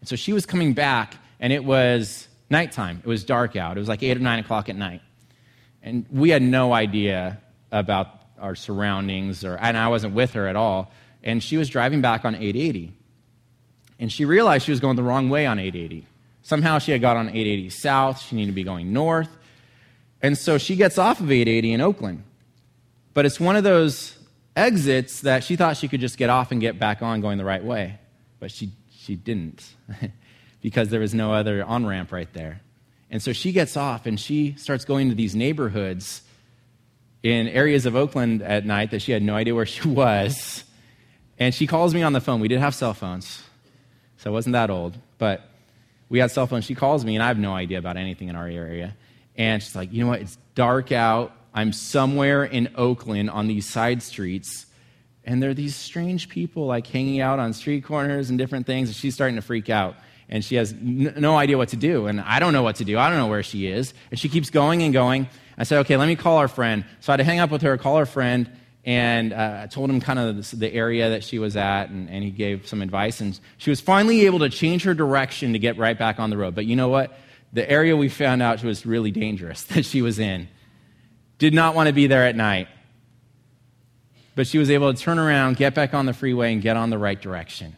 And 0.01 0.09
so 0.09 0.17
she 0.17 0.33
was 0.33 0.45
coming 0.45 0.75
back, 0.75 1.15
and 1.39 1.53
it 1.53 1.65
was 1.65 2.29
nighttime. 2.51 3.01
It 3.05 3.09
was 3.09 3.25
dark 3.25 3.57
out. 3.57 3.77
It 3.77 3.81
was 3.81 3.89
like 3.89 4.03
8 4.03 4.17
or 4.17 4.21
9 4.21 4.39
o'clock 4.41 4.69
at 4.69 4.77
night. 4.77 5.01
And 5.83 6.05
we 6.11 6.31
had 6.31 6.43
no 6.43 6.73
idea 6.73 7.41
about 7.71 8.09
our 8.39 8.55
surroundings, 8.55 9.45
or, 9.45 9.57
and 9.57 9.77
I 9.77 9.89
wasn't 9.89 10.15
with 10.15 10.33
her 10.33 10.49
at 10.49 10.57
all. 10.57 10.93
And 11.23 11.43
she 11.43 11.57
was 11.57 11.69
driving 11.69 12.01
back 12.01 12.25
on 12.25 12.35
880 12.35 12.93
and 14.05 14.13
she 14.13 14.27
realized 14.27 14.67
she 14.67 14.71
was 14.71 14.81
going 14.81 14.97
the 14.97 15.03
wrong 15.03 15.31
way 15.31 15.47
on 15.47 15.59
880. 15.59 16.07
Somehow 16.43 16.79
she 16.79 16.93
had 16.93 17.01
got 17.01 17.17
on 17.17 17.31
880 17.31 17.71
south, 17.71 18.21
she 18.21 18.37
needed 18.37 18.49
to 18.49 18.55
be 18.55 18.63
going 18.63 18.93
north. 18.93 19.31
And 20.21 20.37
so 20.37 20.59
she 20.59 20.77
gets 20.77 20.99
off 20.99 21.21
of 21.21 21.31
880 21.31 21.73
in 21.73 21.81
Oakland. 21.81 22.23
But 23.15 23.25
it's 23.25 23.41
one 23.41 23.57
of 23.57 23.65
those 23.65 24.19
exits 24.55 25.23
that 25.23 25.43
she 25.43 25.57
thought 25.57 25.79
she 25.79 25.89
could 25.89 26.03
just 26.03 26.19
get 26.19 26.29
off 26.29 26.53
and 26.53 26.61
get 26.61 26.79
back 26.79 27.01
on 27.01 27.23
going 27.23 27.39
the 27.39 27.47
right 27.47 27.65
way. 27.65 27.99
But 28.41 28.51
she, 28.51 28.73
she 28.95 29.17
didn't 29.17 29.65
because 30.61 30.91
there 30.91 31.01
was 31.01 31.15
no 31.15 31.33
other 31.33 31.65
on 31.65 31.87
ramp 31.87 32.13
right 32.13 32.31
there. 32.35 32.61
And 33.11 33.23
so 33.23 33.33
she 33.33 33.53
gets 33.53 33.75
off 33.75 34.05
and 34.05 34.21
she 34.21 34.55
starts 34.59 34.85
going 34.85 35.09
to 35.09 35.15
these 35.15 35.35
neighborhoods 35.35 36.21
in 37.23 37.49
areas 37.49 37.87
of 37.87 37.97
Oakland 37.97 38.43
at 38.43 38.67
night 38.67 38.91
that 38.91 39.01
she 39.01 39.13
had 39.13 39.23
no 39.23 39.35
idea 39.35 39.55
where 39.55 39.65
she 39.65 39.89
was. 39.89 40.63
And 41.39 41.55
she 41.55 41.67
calls 41.67 41.95
me 41.95 42.03
on 42.03 42.13
the 42.13 42.21
phone. 42.21 42.41
We 42.41 42.49
did 42.49 42.61
have 42.61 42.75
cell 42.75 42.93
phones 42.93 43.43
so 44.25 44.31
I 44.31 44.33
wasn't 44.33 44.55
that 44.55 44.71
old. 44.71 44.97
But 45.19 45.43
we 46.09 46.19
had 46.19 46.31
cell 46.31 46.47
phones. 46.47 46.65
She 46.65 46.75
calls 46.75 47.05
me, 47.05 47.15
and 47.15 47.23
I 47.23 47.29
have 47.29 47.39
no 47.39 47.53
idea 47.53 47.79
about 47.79 47.99
anything 47.99 48.29
in 48.29 48.37
our 48.37 48.49
area. 48.49 48.97
And 49.37 49.63
she's 49.63 49.77
like, 49.77 49.93
you 49.93 50.03
know 50.03 50.09
what? 50.09 50.23
It's 50.23 50.39
dark 50.55 50.93
out. 50.93 51.33
I'm 51.53 51.75
somewhere 51.75 52.43
in 52.43 52.71
Oakland 52.75 53.29
on 53.29 53.49
these 53.49 53.69
side 53.69 54.03
streets. 54.03 54.65
And 55.25 55.43
there 55.43 55.51
are 55.51 55.55
these 55.55 55.77
strange 55.77 56.31
people 56.31 56.67
like 56.67 56.87
hanging 56.87 57.21
out 57.21 57.39
on 57.39 57.53
street 57.53 57.85
corners 57.85 58.31
and 58.31 58.39
different 58.39 58.67
things. 58.67 58.89
And 58.89 58.97
she's 58.97 59.15
starting 59.15 59.37
to 59.37 59.43
freak 59.43 59.69
out. 59.69 59.95
And 60.31 60.43
she 60.43 60.55
has 60.55 60.73
n- 60.73 61.15
no 61.19 61.37
idea 61.37 61.59
what 61.59 61.69
to 61.71 61.77
do. 61.77 62.07
And 62.07 62.19
I 62.21 62.39
don't 62.39 62.55
know 62.55 62.63
what 62.63 62.77
to 62.77 62.85
do. 62.85 62.99
I 62.99 63.11
don't 63.11 63.19
know 63.19 63.27
where 63.27 63.43
she 63.43 63.67
is. 63.67 63.93
And 64.11 64.19
she 64.19 64.31
keeps 64.31 64.49
going 64.49 64.83
and 64.83 64.93
going. 64.95 65.29
I 65.59 65.65
said, 65.65 65.81
okay, 65.81 65.99
let 65.99 66.07
me 66.07 66.17
call 66.17 66.39
our 66.39 66.49
friend. 66.49 66.85
So 67.01 67.13
I 67.13 67.15
had 67.15 67.17
to 67.19 67.25
hang 67.25 67.41
up 67.41 67.51
with 67.51 67.63
her, 67.63 67.77
call 67.77 67.99
her 67.99 68.07
friend 68.07 68.51
and 68.85 69.33
uh, 69.33 69.61
I 69.63 69.67
told 69.67 69.89
him 69.89 70.01
kind 70.01 70.19
of 70.19 70.59
the 70.59 70.73
area 70.73 71.11
that 71.11 71.25
she 71.25 71.39
was 71.39 71.57
at, 71.57 71.89
and, 71.89 72.11
and 72.11 72.23
he 72.23 72.31
gave 72.31 72.67
some 72.67 72.83
advice. 72.83 73.21
And 73.21 73.39
she 73.57 73.71
was 73.71 73.81
finally 73.81 74.27
able 74.27 74.41
to 74.41 74.51
change 74.51 74.85
her 74.85 74.93
direction 74.93 75.55
to 75.55 75.59
get 75.59 75.79
right 75.79 75.99
back 75.99 76.21
on 76.21 76.29
the 76.29 76.37
road. 76.37 76.55
But 76.55 76.67
you 76.67 76.77
know 76.77 76.89
what? 76.89 77.17
The 77.55 77.69
area 77.71 77.97
we 77.97 78.11
found 78.11 78.43
out 78.43 78.63
was 78.63 78.85
really 78.85 79.11
dangerous 79.11 79.63
that 79.75 79.87
she 79.87 80.03
was 80.03 80.19
in. 80.19 80.49
Did 81.39 81.55
not 81.55 81.75
want 81.75 81.87
to 81.87 81.95
be 81.95 82.07
there 82.07 82.27
at 82.27 82.37
night. 82.37 82.69
But 84.35 84.47
she 84.47 84.59
was 84.59 84.69
able 84.69 84.93
to 84.93 85.01
turn 85.01 85.19
around, 85.19 85.57
get 85.57 85.75
back 85.75 85.95
on 85.95 86.07
the 86.07 86.13
freeway, 86.13 86.53
and 86.53 86.61
get 86.61 86.77
on 86.77 86.91
the 86.91 86.99
right 86.99 87.21
direction. 87.21 87.77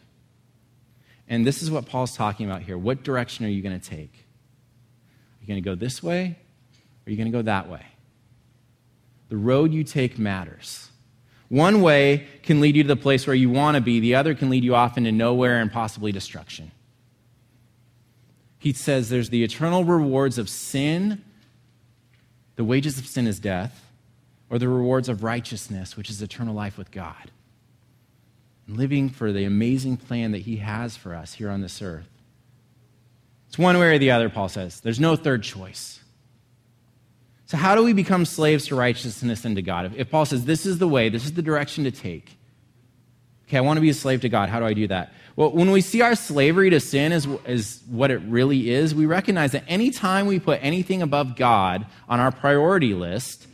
And 1.29 1.45
this 1.45 1.61
is 1.61 1.71
what 1.71 1.85
Paul's 1.85 2.15
talking 2.15 2.49
about 2.49 2.63
here. 2.63 2.77
What 2.77 3.03
direction 3.03 3.45
are 3.45 3.49
you 3.49 3.61
going 3.61 3.79
to 3.79 3.89
take? 3.89 4.11
Are 4.13 5.41
you 5.41 5.47
going 5.47 5.61
to 5.63 5.69
go 5.69 5.75
this 5.75 6.01
way, 6.01 6.35
or 6.35 7.07
are 7.07 7.11
you 7.11 7.17
going 7.17 7.31
to 7.31 7.37
go 7.37 7.43
that 7.43 7.69
way? 7.69 7.85
The 9.29 9.37
road 9.37 9.71
you 9.71 9.83
take 9.83 10.17
matters. 10.17 10.89
One 11.49 11.81
way 11.81 12.27
can 12.43 12.59
lead 12.59 12.75
you 12.75 12.83
to 12.83 12.87
the 12.87 12.95
place 12.95 13.25
where 13.25 13.35
you 13.35 13.49
want 13.49 13.75
to 13.75 13.81
be, 13.81 13.99
the 13.99 14.15
other 14.15 14.35
can 14.35 14.49
lead 14.49 14.63
you 14.63 14.75
off 14.75 14.97
into 14.97 15.11
nowhere 15.11 15.59
and 15.59 15.71
possibly 15.71 16.11
destruction. 16.11 16.71
He 18.59 18.73
says 18.73 19.09
there's 19.09 19.29
the 19.29 19.43
eternal 19.43 19.85
rewards 19.85 20.37
of 20.37 20.49
sin, 20.49 21.23
the 22.55 22.63
wages 22.63 22.97
of 22.97 23.07
sin 23.07 23.27
is 23.27 23.39
death, 23.39 23.85
or 24.49 24.59
the 24.59 24.67
rewards 24.67 25.09
of 25.09 25.23
righteousness, 25.23 25.95
which 25.95 26.09
is 26.09 26.21
eternal 26.21 26.53
life 26.53 26.77
with 26.77 26.91
God. 26.91 27.31
And 28.67 28.77
living 28.77 29.09
for 29.09 29.31
the 29.31 29.45
amazing 29.45 29.97
plan 29.97 30.31
that 30.31 30.39
He 30.39 30.57
has 30.57 30.97
for 30.97 31.15
us 31.15 31.33
here 31.33 31.49
on 31.49 31.61
this 31.61 31.81
earth. 31.81 32.09
It's 33.47 33.57
one 33.57 33.77
way 33.77 33.95
or 33.95 33.99
the 33.99 34.11
other, 34.11 34.29
Paul 34.29 34.49
says. 34.49 34.81
There's 34.81 34.99
no 34.99 35.15
third 35.15 35.43
choice. 35.43 36.01
So, 37.47 37.55
how 37.55 37.75
do 37.75 37.83
we 37.83 37.93
become 37.93 38.25
slaves 38.25 38.67
to 38.67 38.75
righteousness 38.75 39.45
and 39.45 39.55
to 39.55 39.61
God? 39.61 39.93
If, 39.95 40.11
Paul 40.11 40.25
says, 40.25 40.43
This 40.45 40.65
is 40.65 40.79
the 40.79 40.87
way, 40.87 41.09
this 41.09 41.25
is 41.25 41.33
the 41.33 41.41
direction 41.41 41.85
to 41.85 41.91
take. 41.91 42.37
Okay, 43.47 43.57
I 43.57 43.61
want 43.61 43.77
to 43.77 43.81
be 43.81 43.89
a 43.89 43.93
slave 43.93 44.21
to 44.21 44.29
God. 44.29 44.49
How 44.49 44.59
do 44.59 44.65
I 44.65 44.73
do 44.73 44.87
that? 44.87 45.13
Well, 45.37 45.51
when 45.51 45.71
we 45.71 45.79
see 45.79 46.01
our 46.01 46.15
slavery 46.15 46.69
to 46.71 46.81
sin 46.81 47.13
as, 47.13 47.25
as 47.45 47.81
what 47.87 48.11
it 48.11 48.17
really 48.27 48.69
is, 48.69 48.93
we 48.93 49.05
recognize 49.05 49.53
that 49.53 49.63
anytime 49.69 50.25
we 50.25 50.39
put 50.39 50.59
anything 50.61 51.01
above 51.01 51.37
God 51.37 51.85
on 52.09 52.19
our 52.19 52.31
priority 52.31 52.93
list, 52.93 53.47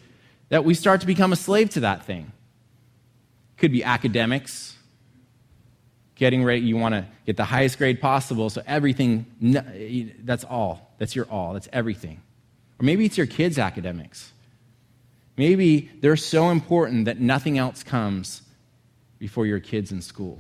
that 0.49 0.65
we 0.65 0.73
start 0.73 1.01
to 1.01 1.07
become 1.07 1.31
a 1.31 1.35
slave 1.35 1.69
to 1.71 1.81
that 1.81 2.03
thing. 2.03 2.31
Could 3.57 3.71
be 3.71 3.83
academics, 3.83 4.75
getting 6.15 6.43
ready, 6.43 6.61
you 6.61 6.77
want 6.77 6.95
to 6.95 7.05
get 7.27 7.37
the 7.37 7.45
highest 7.45 7.77
grade 7.77 8.01
possible, 8.01 8.49
so 8.49 8.63
everything, 8.65 9.27
that's 10.23 10.43
all. 10.45 10.95
That's 10.97 11.15
your 11.15 11.25
all. 11.25 11.53
That's 11.53 11.69
everything. 11.71 12.21
Or 12.79 12.85
maybe 12.85 13.05
it's 13.05 13.17
your 13.17 13.27
kids' 13.27 13.57
academics. 13.57 14.31
Maybe 15.37 15.89
they're 16.01 16.15
so 16.15 16.49
important 16.49 17.05
that 17.05 17.19
nothing 17.19 17.57
else 17.57 17.83
comes 17.83 18.41
before 19.19 19.45
your 19.45 19.59
kids 19.59 19.91
in 19.91 20.01
school. 20.01 20.39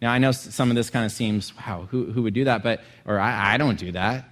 Now, 0.00 0.12
I 0.12 0.18
know 0.18 0.32
some 0.32 0.70
of 0.70 0.76
this 0.76 0.90
kind 0.90 1.04
of 1.04 1.12
seems, 1.12 1.52
wow, 1.56 1.86
who, 1.90 2.06
who 2.06 2.22
would 2.22 2.34
do 2.34 2.44
that? 2.44 2.62
But, 2.62 2.80
or 3.04 3.18
I, 3.18 3.54
I 3.54 3.56
don't 3.56 3.78
do 3.78 3.92
that. 3.92 4.28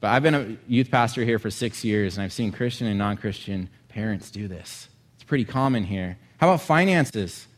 But 0.00 0.08
I've 0.08 0.22
been 0.22 0.34
a 0.34 0.56
youth 0.68 0.90
pastor 0.90 1.24
here 1.24 1.38
for 1.38 1.50
six 1.50 1.84
years, 1.84 2.16
and 2.16 2.24
I've 2.24 2.32
seen 2.32 2.52
Christian 2.52 2.86
and 2.86 2.98
non 2.98 3.16
Christian 3.16 3.68
parents 3.88 4.30
do 4.30 4.46
this. 4.46 4.88
It's 5.14 5.24
pretty 5.24 5.44
common 5.44 5.84
here. 5.84 6.18
How 6.38 6.48
about 6.48 6.60
finances? 6.60 7.48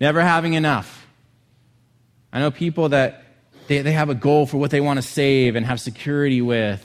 never 0.00 0.20
having 0.20 0.54
enough. 0.54 1.06
I 2.32 2.40
know 2.40 2.50
people 2.50 2.90
that 2.90 3.22
they, 3.68 3.82
they 3.82 3.92
have 3.92 4.10
a 4.10 4.14
goal 4.14 4.46
for 4.46 4.58
what 4.58 4.70
they 4.70 4.80
want 4.80 4.98
to 4.98 5.02
save 5.02 5.56
and 5.56 5.64
have 5.66 5.80
security 5.80 6.42
with, 6.42 6.82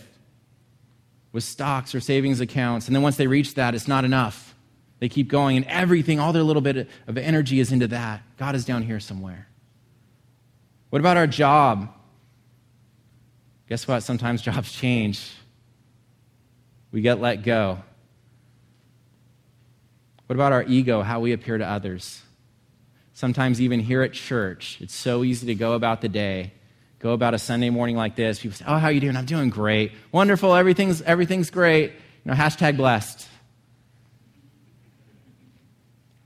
with 1.31 1.43
stocks 1.43 1.95
or 1.95 1.99
savings 1.99 2.39
accounts. 2.41 2.87
And 2.87 2.95
then 2.95 3.03
once 3.03 3.17
they 3.17 3.27
reach 3.27 3.55
that, 3.55 3.73
it's 3.75 3.87
not 3.87 4.05
enough. 4.05 4.55
They 4.99 5.09
keep 5.09 5.29
going, 5.29 5.57
and 5.57 5.65
everything, 5.65 6.19
all 6.19 6.31
their 6.31 6.43
little 6.43 6.61
bit 6.61 6.87
of 7.07 7.17
energy 7.17 7.59
is 7.59 7.71
into 7.71 7.87
that. 7.87 8.21
God 8.37 8.53
is 8.53 8.65
down 8.65 8.83
here 8.83 8.99
somewhere. 8.99 9.47
What 10.91 10.99
about 10.99 11.17
our 11.17 11.25
job? 11.25 11.91
Guess 13.67 13.87
what? 13.87 14.03
Sometimes 14.03 14.41
jobs 14.43 14.71
change. 14.71 15.31
We 16.91 17.01
get 17.01 17.19
let 17.19 17.43
go. 17.43 17.81
What 20.27 20.35
about 20.35 20.51
our 20.53 20.63
ego, 20.63 21.01
how 21.01 21.19
we 21.19 21.33
appear 21.33 21.57
to 21.57 21.65
others? 21.65 22.21
Sometimes, 23.13 23.59
even 23.59 23.79
here 23.79 24.01
at 24.01 24.13
church, 24.13 24.77
it's 24.81 24.95
so 24.95 25.23
easy 25.23 25.47
to 25.47 25.55
go 25.55 25.73
about 25.73 26.01
the 26.01 26.09
day, 26.09 26.53
go 27.01 27.13
about 27.13 27.33
a 27.33 27.39
Sunday 27.39 27.69
morning 27.69 27.95
like 27.95 28.15
this. 28.15 28.39
People 28.39 28.55
say, 28.55 28.65
Oh, 28.67 28.77
how 28.77 28.87
are 28.87 28.91
you 28.91 28.99
doing? 28.99 29.17
I'm 29.17 29.25
doing 29.25 29.49
great. 29.49 29.91
Wonderful. 30.11 30.53
Everything's, 30.53 31.01
everything's 31.01 31.49
great. 31.49 31.91
You 31.91 32.31
know, 32.31 32.33
hashtag 32.33 32.77
blessed. 32.77 33.27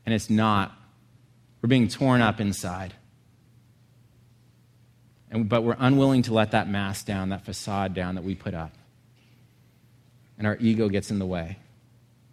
And 0.06 0.14
it's 0.14 0.30
not. 0.30 0.72
We're 1.62 1.70
being 1.70 1.88
torn 1.88 2.22
up 2.22 2.40
inside. 2.40 2.94
And, 5.32 5.50
but 5.50 5.64
we're 5.64 5.78
unwilling 5.80 6.22
to 6.24 6.34
let 6.34 6.52
that 6.52 6.70
mask 6.70 7.06
down, 7.06 7.30
that 7.30 7.46
facade 7.46 7.94
down 7.94 8.16
that 8.16 8.24
we 8.24 8.36
put 8.36 8.54
up. 8.54 8.72
And 10.38 10.46
our 10.46 10.58
ego 10.60 10.90
gets 10.90 11.10
in 11.10 11.18
the 11.18 11.26
way. 11.26 11.58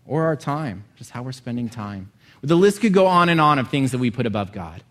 Or 0.04 0.24
our 0.24 0.36
time, 0.36 0.84
just 0.96 1.10
how 1.10 1.22
we're 1.22 1.32
spending 1.32 1.68
time. 1.68 2.10
The 2.42 2.56
list 2.56 2.80
could 2.80 2.92
go 2.92 3.06
on 3.06 3.28
and 3.28 3.40
on 3.40 3.60
of 3.60 3.68
things 3.68 3.92
that 3.92 3.98
we 3.98 4.10
put 4.10 4.26
above 4.26 4.52
God. 4.52 4.82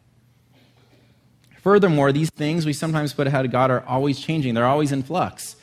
Furthermore, 1.62 2.12
these 2.12 2.30
things 2.32 2.65
we 2.65 2.74
sometimes 2.74 3.13
put 3.13 3.28
ahead 3.28 3.45
of 3.45 3.52
God 3.52 3.69
are 3.71 3.84
always 3.86 4.19
changing, 4.19 4.54
they're 4.54 4.65
always 4.65 4.91
in 4.91 5.04
flux. 5.04 5.56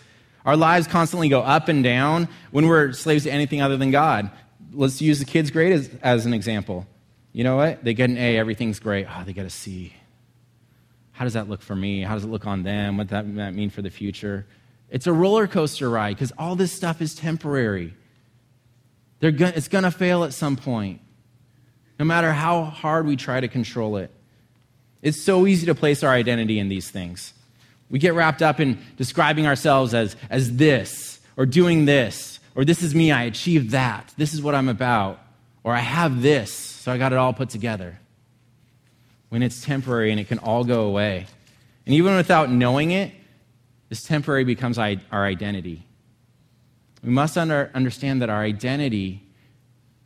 Our 0.44 0.56
lives 0.56 0.86
constantly 0.86 1.28
go 1.28 1.40
up 1.40 1.68
and 1.68 1.82
down 1.84 2.28
when 2.52 2.68
we're 2.68 2.92
slaves 2.92 3.24
to 3.24 3.30
anything 3.30 3.60
other 3.60 3.76
than 3.76 3.90
God. 3.90 4.30
Let's 4.72 5.02
use 5.02 5.18
the 5.18 5.24
kids' 5.24 5.50
grade 5.50 5.72
as, 5.72 5.90
as 6.02 6.24
an 6.24 6.32
example. 6.32 6.86
You 7.32 7.44
know 7.44 7.56
what? 7.56 7.84
They 7.84 7.94
get 7.94 8.10
an 8.10 8.16
A, 8.16 8.38
everything's 8.38 8.78
great. 8.78 9.06
Oh, 9.08 9.24
they 9.24 9.32
get 9.32 9.44
a 9.44 9.50
C. 9.50 9.92
How 11.12 11.24
does 11.24 11.34
that 11.34 11.48
look 11.48 11.62
for 11.62 11.74
me? 11.74 12.02
How 12.02 12.14
does 12.14 12.24
it 12.24 12.28
look 12.28 12.46
on 12.46 12.62
them? 12.62 12.96
What 12.96 13.08
does 13.08 13.24
that 13.34 13.54
mean 13.54 13.70
for 13.70 13.82
the 13.82 13.90
future? 13.90 14.46
It's 14.88 15.06
a 15.06 15.12
roller 15.12 15.46
coaster 15.46 15.90
ride 15.90 16.14
because 16.14 16.32
all 16.38 16.54
this 16.54 16.72
stuff 16.72 17.02
is 17.02 17.14
temporary. 17.14 17.92
Go- 19.20 19.52
it's 19.54 19.68
going 19.68 19.84
to 19.84 19.90
fail 19.90 20.22
at 20.22 20.32
some 20.32 20.56
point, 20.56 21.00
no 21.98 22.04
matter 22.04 22.32
how 22.32 22.62
hard 22.64 23.04
we 23.06 23.16
try 23.16 23.40
to 23.40 23.48
control 23.48 23.96
it. 23.96 24.12
It's 25.02 25.20
so 25.20 25.46
easy 25.46 25.66
to 25.66 25.74
place 25.74 26.02
our 26.02 26.12
identity 26.12 26.58
in 26.58 26.68
these 26.68 26.90
things. 26.90 27.32
We 27.90 27.98
get 27.98 28.14
wrapped 28.14 28.42
up 28.42 28.60
in 28.60 28.78
describing 28.96 29.46
ourselves 29.46 29.94
as, 29.94 30.16
as 30.28 30.56
this, 30.56 31.20
or 31.36 31.46
doing 31.46 31.84
this, 31.84 32.40
or 32.54 32.64
this 32.64 32.82
is 32.82 32.94
me, 32.94 33.12
I 33.12 33.22
achieved 33.22 33.70
that, 33.70 34.12
this 34.16 34.34
is 34.34 34.42
what 34.42 34.54
I'm 34.54 34.68
about, 34.68 35.20
or 35.62 35.72
I 35.72 35.78
have 35.78 36.20
this, 36.22 36.52
so 36.52 36.92
I 36.92 36.98
got 36.98 37.12
it 37.12 37.18
all 37.18 37.32
put 37.32 37.50
together. 37.50 37.98
When 39.28 39.42
it's 39.42 39.64
temporary 39.64 40.10
and 40.10 40.18
it 40.18 40.26
can 40.28 40.38
all 40.38 40.64
go 40.64 40.82
away. 40.82 41.26
And 41.86 41.94
even 41.94 42.16
without 42.16 42.50
knowing 42.50 42.90
it, 42.90 43.12
this 43.88 44.02
temporary 44.02 44.44
becomes 44.44 44.78
our 44.78 44.96
identity. 45.12 45.86
We 47.02 47.10
must 47.10 47.38
under, 47.38 47.70
understand 47.74 48.20
that 48.22 48.30
our 48.30 48.42
identity 48.42 49.22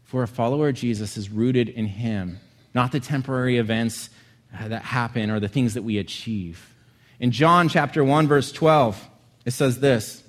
for 0.05 0.23
a 0.23 0.29
follower 0.29 0.69
of 0.69 0.75
Jesus 0.75 1.17
is 1.17 1.31
rooted 1.31 1.69
in 1.69 1.87
Him, 1.87 2.39
not 2.75 2.93
the 2.93 3.01
temporary 3.01 3.57
events 3.57 4.11
that 4.53 4.83
happen 4.83 5.31
or 5.31 5.41
the 5.41 5.49
things 5.49 5.75
that 5.75 5.83
we 5.83 5.99
achieve. 5.99 6.75
In 7.19 7.31
John 7.31 7.69
chapter 7.69 8.05
1, 8.05 8.27
verse 8.27 8.53
12, 8.53 9.09
it 9.45 9.53
says 9.53 9.81
this 9.81 10.23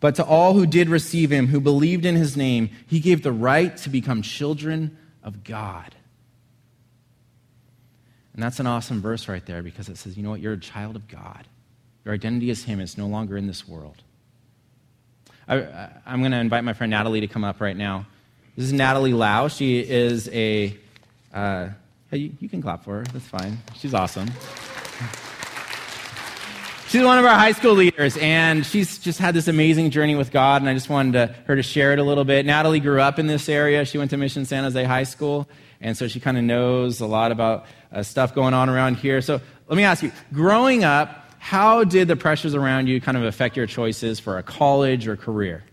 But 0.00 0.16
to 0.16 0.24
all 0.24 0.54
who 0.54 0.66
did 0.66 0.88
receive 0.88 1.30
Him, 1.30 1.46
who 1.46 1.60
believed 1.60 2.04
in 2.04 2.16
His 2.16 2.36
name, 2.36 2.70
He 2.86 3.00
gave 3.00 3.22
the 3.22 3.32
right 3.32 3.76
to 3.78 3.90
become 3.90 4.22
children 4.22 4.96
of 5.22 5.44
God. 5.44 5.94
And 8.34 8.42
that's 8.42 8.60
an 8.60 8.66
awesome 8.66 9.02
verse 9.02 9.28
right 9.28 9.44
there 9.44 9.62
because 9.62 9.88
it 9.88 9.98
says, 9.98 10.16
you 10.16 10.22
know 10.22 10.30
what? 10.30 10.40
You're 10.40 10.54
a 10.54 10.58
child 10.58 10.96
of 10.96 11.06
God. 11.06 11.46
Your 12.04 12.14
identity 12.14 12.48
is 12.48 12.64
Him. 12.64 12.80
It's 12.80 12.96
no 12.96 13.06
longer 13.06 13.36
in 13.36 13.46
this 13.46 13.68
world. 13.68 14.02
I, 15.46 15.90
am 16.06 16.20
going 16.20 16.32
to 16.32 16.38
invite 16.38 16.64
my 16.64 16.72
friend 16.72 16.90
Natalie 16.90 17.20
to 17.20 17.26
come 17.26 17.44
up 17.44 17.60
right 17.60 17.76
now. 17.76 18.06
This 18.56 18.66
is 18.66 18.72
Natalie 18.72 19.12
Lau. 19.12 19.48
She 19.48 19.80
is 19.80 20.28
a. 20.30 20.76
Uh, 21.32 21.68
hey, 22.12 22.30
you, 22.38 22.48
can 22.48 22.60
clap 22.60 22.84
for 22.84 22.98
her. 22.98 23.04
That's 23.04 23.26
fine. 23.26 23.56
She's 23.74 23.94
awesome. 23.94 24.30
She's 26.88 27.02
one 27.02 27.18
of 27.18 27.24
our 27.24 27.38
high 27.38 27.52
school 27.52 27.72
leaders, 27.72 28.18
and 28.18 28.66
she's 28.66 28.98
just 28.98 29.18
had 29.18 29.34
this 29.34 29.48
amazing 29.48 29.90
journey 29.90 30.14
with 30.14 30.30
God, 30.30 30.60
and 30.60 30.68
I 30.68 30.74
just 30.74 30.90
wanted 30.90 31.12
to, 31.14 31.34
her 31.46 31.56
to 31.56 31.62
share 31.62 31.94
it 31.94 31.98
a 31.98 32.04
little 32.04 32.24
bit. 32.24 32.44
Natalie 32.44 32.80
grew 32.80 33.00
up 33.00 33.18
in 33.18 33.28
this 33.28 33.48
area. 33.48 33.86
She 33.86 33.96
went 33.96 34.10
to 34.10 34.18
Mission 34.18 34.44
San 34.44 34.64
Jose 34.64 34.84
High 34.84 35.04
School, 35.04 35.48
and 35.80 35.96
so 35.96 36.06
she 36.06 36.20
kind 36.20 36.36
of 36.36 36.44
knows 36.44 37.00
a 37.00 37.06
lot 37.06 37.32
about 37.32 37.64
uh, 37.90 38.02
stuff 38.02 38.34
going 38.34 38.52
on 38.52 38.68
around 38.68 38.98
here. 38.98 39.22
So 39.22 39.40
let 39.68 39.76
me 39.78 39.84
ask 39.84 40.02
you 40.02 40.12
growing 40.34 40.84
up, 40.84 41.30
how 41.38 41.82
did 41.82 42.08
the 42.08 42.16
pressures 42.16 42.54
around 42.54 42.88
you 42.88 43.00
kind 43.00 43.16
of 43.16 43.24
affect 43.24 43.56
your 43.56 43.66
choices 43.66 44.20
for 44.20 44.36
a 44.36 44.42
college 44.42 45.08
or 45.08 45.16
career? 45.16 45.64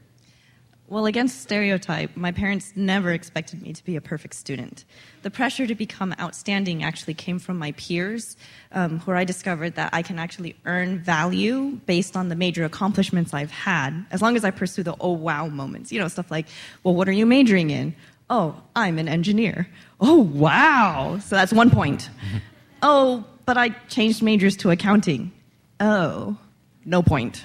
Well, 0.89 1.05
against 1.05 1.43
stereotype, 1.43 2.17
my 2.17 2.31
parents 2.31 2.73
never 2.75 3.11
expected 3.11 3.61
me 3.61 3.73
to 3.73 3.83
be 3.83 3.95
a 3.95 4.01
perfect 4.01 4.33
student. 4.33 4.85
The 5.21 5.29
pressure 5.29 5.67
to 5.67 5.75
become 5.75 6.15
outstanding 6.19 6.83
actually 6.83 7.13
came 7.13 7.37
from 7.37 7.59
my 7.59 7.73
peers, 7.73 8.35
um, 8.71 8.99
where 9.01 9.15
I 9.15 9.23
discovered 9.23 9.75
that 9.75 9.91
I 9.93 10.01
can 10.01 10.17
actually 10.17 10.55
earn 10.65 10.97
value 10.97 11.79
based 11.85 12.17
on 12.17 12.29
the 12.29 12.35
major 12.35 12.65
accomplishments 12.65 13.35
I've 13.35 13.51
had, 13.51 14.03
as 14.09 14.23
long 14.23 14.35
as 14.35 14.43
I 14.43 14.49
pursue 14.49 14.81
the 14.81 14.95
oh 14.99 15.11
wow 15.11 15.47
moments. 15.47 15.91
You 15.91 15.99
know, 15.99 16.07
stuff 16.07 16.31
like, 16.31 16.47
well, 16.83 16.95
what 16.95 17.07
are 17.07 17.11
you 17.11 17.27
majoring 17.27 17.69
in? 17.69 17.93
Oh, 18.31 18.59
I'm 18.75 18.97
an 18.97 19.07
engineer. 19.07 19.69
Oh, 19.99 20.21
wow. 20.21 21.19
So 21.23 21.35
that's 21.35 21.53
one 21.53 21.69
point. 21.69 22.09
oh, 22.81 23.25
but 23.45 23.57
I 23.57 23.69
changed 23.89 24.23
majors 24.23 24.57
to 24.57 24.71
accounting. 24.71 25.33
Oh, 25.79 26.35
no 26.83 27.03
point. 27.03 27.43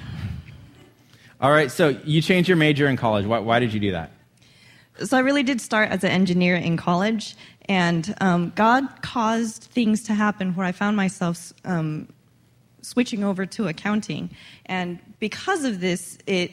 All 1.41 1.51
right, 1.51 1.71
so 1.71 1.89
you 2.05 2.23
changed 2.23 2.49
your 2.49 2.57
major 2.57 2.87
in 2.87 2.97
college. 2.97 3.27
Why, 3.27 3.39
why 3.41 3.59
did 3.59 3.73
you 3.73 3.81
do 3.81 3.93
that? 3.93 4.11
So 5.03 5.17
I 5.17 5.21
really 5.21 5.43
did 5.43 5.61
start 5.61 5.91
as 5.91 6.05
an 6.05 6.11
engineer 6.11 6.55
in 6.55 6.77
college, 6.77 7.35
and 7.69 8.15
um, 8.21 8.53
God 8.55 9.03
caused 9.03 9.65
things 9.65 10.05
to 10.05 10.15
happen 10.15 10.55
where 10.55 10.65
I 10.65 10.73
found 10.73 10.97
myself 10.97 11.53
um, 11.65 12.09
switching 12.83 13.25
over 13.25 13.45
to 13.47 13.67
accounting. 13.67 14.31
And 14.67 15.01
because 15.19 15.65
of 15.65 15.81
this, 15.81 16.19
it 16.27 16.53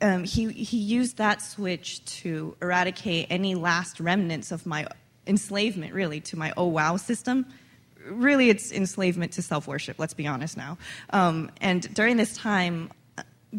um, 0.00 0.24
he, 0.24 0.50
he 0.52 0.78
used 0.78 1.16
that 1.18 1.42
switch 1.42 2.04
to 2.20 2.56
eradicate 2.60 3.28
any 3.30 3.54
last 3.54 4.00
remnants 4.00 4.50
of 4.52 4.66
my 4.66 4.86
enslavement, 5.26 5.92
really, 5.94 6.20
to 6.20 6.36
my 6.36 6.52
oh 6.56 6.66
wow 6.66 6.96
system 6.96 7.46
really 8.06 8.50
it's 8.50 8.72
enslavement 8.72 9.32
to 9.32 9.42
self 9.42 9.66
worship, 9.68 9.98
let's 9.98 10.14
be 10.14 10.26
honest 10.26 10.56
now. 10.56 10.78
Um, 11.10 11.50
and 11.60 11.92
during 11.94 12.16
this 12.16 12.36
time, 12.36 12.90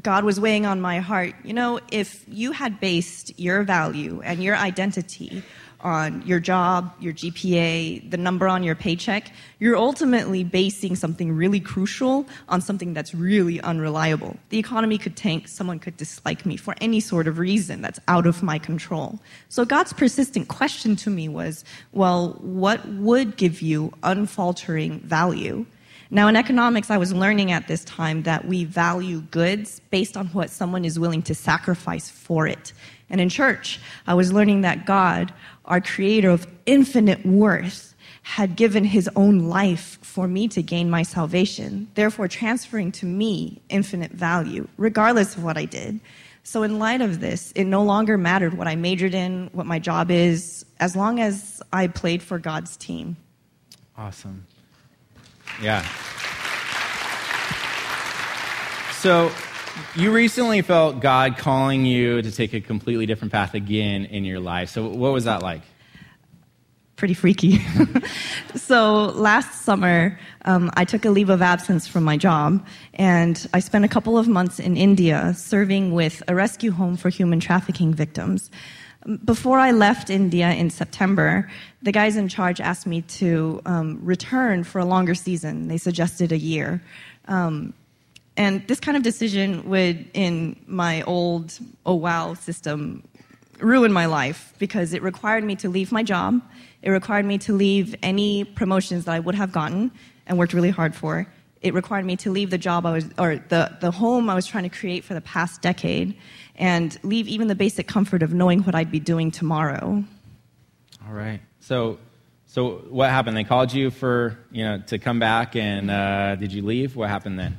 God 0.01 0.23
was 0.23 0.39
weighing 0.39 0.65
on 0.65 0.81
my 0.81 0.99
heart, 0.99 1.35
you 1.43 1.53
know, 1.53 1.79
if 1.91 2.25
you 2.27 2.51
had 2.51 2.79
based 2.79 3.39
your 3.39 3.63
value 3.63 4.21
and 4.23 4.43
your 4.43 4.55
identity 4.55 5.43
on 5.81 6.25
your 6.25 6.39
job, 6.39 6.93
your 6.99 7.13
GPA, 7.13 8.09
the 8.09 8.17
number 8.17 8.47
on 8.47 8.63
your 8.63 8.73
paycheck, 8.73 9.31
you're 9.59 9.75
ultimately 9.77 10.43
basing 10.43 10.95
something 10.95 11.31
really 11.31 11.59
crucial 11.59 12.25
on 12.47 12.61
something 12.61 12.93
that's 12.93 13.13
really 13.13 13.59
unreliable. 13.61 14.37
The 14.49 14.57
economy 14.57 14.97
could 14.97 15.15
tank, 15.15 15.47
someone 15.47 15.79
could 15.79 15.97
dislike 15.97 16.45
me 16.45 16.55
for 16.57 16.73
any 16.79 16.99
sort 16.99 17.27
of 17.27 17.37
reason 17.37 17.81
that's 17.81 17.99
out 18.07 18.25
of 18.25 18.41
my 18.41 18.57
control. 18.57 19.19
So 19.49 19.65
God's 19.65 19.93
persistent 19.93 20.47
question 20.47 20.95
to 20.97 21.09
me 21.09 21.27
was, 21.27 21.65
well, 21.91 22.37
what 22.41 22.87
would 22.87 23.35
give 23.35 23.61
you 23.61 23.93
unfaltering 24.03 25.01
value? 25.01 25.65
Now, 26.13 26.27
in 26.27 26.35
economics, 26.35 26.91
I 26.91 26.97
was 26.97 27.11
learning 27.11 27.51
at 27.51 27.67
this 27.67 27.83
time 27.83 28.21
that 28.21 28.45
we 28.45 28.65
value 28.65 29.21
goods 29.21 29.81
based 29.89 30.15
on 30.15 30.27
what 30.27 30.51
someone 30.51 30.85
is 30.85 30.99
willing 30.99 31.23
to 31.23 31.33
sacrifice 31.33 32.07
for 32.07 32.45
it. 32.45 32.71
And 33.09 33.19
in 33.19 33.29
church, 33.29 33.79
I 34.05 34.13
was 34.13 34.31
learning 34.31 34.61
that 34.61 34.85
God, 34.85 35.33
our 35.65 35.81
creator 35.81 36.29
of 36.29 36.45
infinite 36.67 37.25
worth, 37.25 37.95
had 38.21 38.55
given 38.55 38.83
his 38.83 39.09
own 39.15 39.49
life 39.49 39.97
for 40.03 40.27
me 40.27 40.47
to 40.49 40.61
gain 40.61 40.87
my 40.87 41.01
salvation, 41.01 41.87
therefore 41.95 42.27
transferring 42.27 42.91
to 42.91 43.07
me 43.07 43.59
infinite 43.69 44.11
value, 44.11 44.67
regardless 44.77 45.35
of 45.35 45.43
what 45.43 45.57
I 45.57 45.65
did. 45.65 45.99
So, 46.43 46.61
in 46.61 46.77
light 46.77 47.01
of 47.01 47.21
this, 47.21 47.51
it 47.53 47.63
no 47.63 47.81
longer 47.81 48.19
mattered 48.19 48.53
what 48.53 48.67
I 48.67 48.75
majored 48.75 49.15
in, 49.15 49.49
what 49.51 49.65
my 49.65 49.79
job 49.79 50.11
is, 50.11 50.63
as 50.79 50.95
long 50.95 51.19
as 51.19 51.59
I 51.73 51.87
played 51.87 52.21
for 52.21 52.37
God's 52.37 52.77
team. 52.77 53.17
Awesome. 53.97 54.45
Yeah. 55.61 55.85
So, 59.01 59.31
you 59.95 60.11
recently 60.11 60.61
felt 60.61 60.99
God 60.99 61.37
calling 61.37 61.85
you 61.85 62.21
to 62.21 62.31
take 62.31 62.53
a 62.53 62.61
completely 62.61 63.05
different 63.05 63.31
path 63.31 63.53
again 63.53 64.05
in 64.05 64.23
your 64.23 64.39
life. 64.39 64.69
So, 64.69 64.87
what 64.87 65.11
was 65.13 65.25
that 65.25 65.41
like? 65.41 65.61
pretty 67.03 67.13
freaky. 67.13 67.59
so 68.55 69.07
last 69.07 69.63
summer, 69.63 70.17
um, 70.45 70.71
I 70.75 70.85
took 70.85 71.03
a 71.03 71.09
leave 71.09 71.29
of 71.29 71.41
absence 71.41 71.85
from 71.85 72.05
my 72.05 72.15
job, 72.15 72.65
and 72.93 73.45
I 73.53 73.59
spent 73.59 73.83
a 73.83 73.89
couple 73.89 74.17
of 74.17 74.29
months 74.29 74.57
in 74.57 74.77
India 74.77 75.33
serving 75.35 75.91
with 75.93 76.23
a 76.29 76.33
rescue 76.33 76.71
home 76.71 76.95
for 76.95 77.09
human 77.09 77.41
trafficking 77.41 77.93
victims. 77.93 78.49
Before 79.25 79.59
I 79.59 79.71
left 79.71 80.09
India 80.09 80.51
in 80.51 80.69
September, 80.69 81.49
the 81.81 81.91
guys 81.91 82.15
in 82.15 82.29
charge 82.29 82.61
asked 82.61 82.87
me 82.87 83.01
to 83.01 83.61
um, 83.65 83.99
return 84.01 84.63
for 84.63 84.79
a 84.79 84.85
longer 84.85 85.13
season. 85.13 85.67
They 85.67 85.77
suggested 85.77 86.31
a 86.31 86.37
year. 86.37 86.81
Um, 87.27 87.73
and 88.37 88.65
this 88.67 88.79
kind 88.79 88.95
of 88.95 89.03
decision 89.03 89.69
would, 89.69 90.09
in 90.13 90.55
my 90.67 91.01
old 91.03 91.59
oh 91.85 91.95
wow 91.95 92.33
system, 92.33 93.03
ruin 93.59 93.91
my 93.91 94.05
life 94.05 94.53
because 94.57 94.93
it 94.93 95.03
required 95.03 95.43
me 95.43 95.55
to 95.57 95.69
leave 95.69 95.91
my 95.91 96.03
job. 96.03 96.41
It 96.81 96.89
required 96.89 97.25
me 97.25 97.37
to 97.39 97.53
leave 97.53 97.95
any 98.01 98.43
promotions 98.43 99.05
that 99.05 99.13
I 99.13 99.19
would 99.19 99.35
have 99.35 99.51
gotten 99.51 99.91
and 100.27 100.37
worked 100.37 100.53
really 100.53 100.69
hard 100.69 100.95
for. 100.95 101.27
It 101.61 101.73
required 101.73 102.05
me 102.05 102.15
to 102.17 102.31
leave 102.31 102.49
the 102.49 102.57
job 102.57 102.85
I 102.85 102.91
was, 102.91 103.05
or 103.17 103.37
the, 103.49 103.77
the 103.79 103.91
home 103.91 104.29
I 104.29 104.35
was 104.35 104.45
trying 104.45 104.63
to 104.63 104.69
create 104.69 105.03
for 105.03 105.13
the 105.13 105.21
past 105.21 105.61
decade 105.61 106.15
and 106.55 106.97
leave 107.03 107.27
even 107.27 107.47
the 107.47 107.55
basic 107.55 107.87
comfort 107.87 108.23
of 108.23 108.33
knowing 108.33 108.61
what 108.63 108.75
I'd 108.75 108.91
be 108.91 108.99
doing 108.99 109.31
tomorrow. 109.31 110.03
All 111.07 111.13
right. 111.13 111.41
So, 111.59 111.97
so 112.45 112.83
what 112.89 113.09
happened? 113.09 113.35
They 113.35 113.43
called 113.43 113.73
you 113.73 113.89
for, 113.89 114.37
you 114.51 114.63
know, 114.63 114.77
to 114.87 114.99
come 114.99 115.19
back 115.19 115.55
and 115.55 115.89
uh, 115.89 116.35
did 116.35 116.53
you 116.53 116.61
leave? 116.61 116.95
What 116.95 117.09
happened 117.09 117.39
then? 117.39 117.57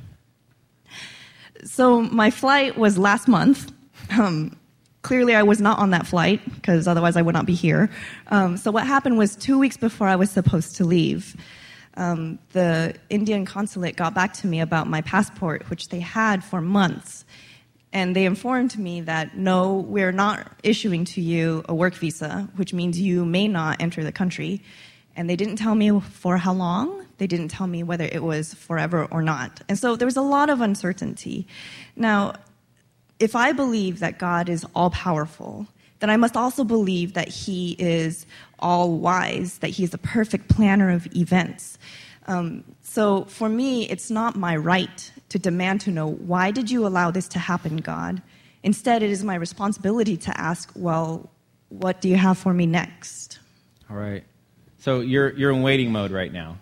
So 1.63 2.01
my 2.01 2.29
flight 2.29 2.77
was 2.77 2.97
last 2.97 3.27
month. 3.27 3.71
Um, 4.11 4.57
clearly, 5.01 5.35
I 5.35 5.43
was 5.43 5.59
not 5.59 5.79
on 5.79 5.91
that 5.91 6.05
flight 6.05 6.41
because 6.53 6.87
otherwise 6.87 7.17
I 7.17 7.21
would 7.21 7.33
not 7.33 7.45
be 7.45 7.55
here. 7.55 7.89
Um, 8.27 8.57
so 8.57 8.71
what 8.71 8.85
happened 8.85 9.17
was 9.17 9.35
two 9.35 9.57
weeks 9.57 9.77
before 9.77 10.07
I 10.07 10.15
was 10.15 10.29
supposed 10.29 10.75
to 10.77 10.85
leave, 10.85 11.35
um, 11.97 12.39
the 12.51 12.95
Indian 13.09 13.45
consulate 13.45 13.95
got 13.95 14.13
back 14.13 14.33
to 14.33 14.47
me 14.47 14.59
about 14.59 14.87
my 14.87 15.01
passport, 15.01 15.69
which 15.69 15.89
they 15.89 15.99
had 15.99 16.43
for 16.43 16.61
months. 16.61 17.24
And 17.95 18.13
they 18.13 18.25
informed 18.25 18.77
me 18.77 18.99
that 19.01 19.37
no, 19.37 19.75
we're 19.75 20.11
not 20.11 20.51
issuing 20.63 21.05
to 21.05 21.21
you 21.21 21.63
a 21.69 21.73
work 21.73 21.95
visa, 21.95 22.49
which 22.57 22.73
means 22.73 22.99
you 22.99 23.23
may 23.23 23.47
not 23.47 23.81
enter 23.81 24.03
the 24.03 24.11
country. 24.11 24.61
And 25.15 25.29
they 25.29 25.37
didn't 25.37 25.55
tell 25.55 25.75
me 25.75 25.97
for 26.01 26.35
how 26.35 26.51
long. 26.51 27.05
They 27.19 27.25
didn't 27.25 27.47
tell 27.47 27.67
me 27.67 27.83
whether 27.83 28.03
it 28.03 28.21
was 28.21 28.53
forever 28.53 29.05
or 29.11 29.21
not. 29.21 29.61
And 29.69 29.79
so 29.79 29.95
there 29.95 30.05
was 30.05 30.17
a 30.17 30.21
lot 30.21 30.49
of 30.49 30.59
uncertainty. 30.59 31.47
Now, 31.95 32.33
if 33.17 33.33
I 33.33 33.53
believe 33.53 33.99
that 33.99 34.19
God 34.19 34.49
is 34.49 34.65
all 34.75 34.89
powerful, 34.89 35.65
then 35.99 36.09
I 36.09 36.17
must 36.17 36.35
also 36.35 36.65
believe 36.65 37.13
that 37.13 37.29
He 37.29 37.77
is 37.79 38.25
all 38.59 38.97
wise, 38.97 39.59
that 39.59 39.69
He 39.69 39.85
is 39.85 39.93
a 39.93 39.97
perfect 39.97 40.49
planner 40.49 40.89
of 40.89 41.07
events. 41.15 41.77
Um, 42.27 42.65
so 42.81 43.23
for 43.23 43.47
me, 43.47 43.87
it's 43.89 44.11
not 44.11 44.35
my 44.35 44.57
right 44.57 45.13
to 45.29 45.39
demand 45.39 45.81
to 45.81 45.91
know 45.91 46.07
why 46.07 46.51
did 46.51 46.69
you 46.69 46.85
allow 46.85 47.11
this 47.11 47.27
to 47.29 47.39
happen, 47.39 47.77
God. 47.77 48.21
Instead, 48.63 49.03
it 49.03 49.09
is 49.09 49.23
my 49.23 49.35
responsibility 49.35 50.17
to 50.17 50.39
ask, 50.39 50.71
well, 50.75 51.29
what 51.69 52.01
do 52.01 52.09
you 52.09 52.15
have 52.15 52.37
for 52.37 52.53
me 52.53 52.65
next? 52.65 53.39
All 53.89 53.95
right. 53.95 54.23
So 54.79 55.01
you're, 55.01 55.33
you're 55.33 55.51
in 55.51 55.61
waiting 55.61 55.91
mode 55.91 56.11
right 56.11 56.31
now, 56.31 56.57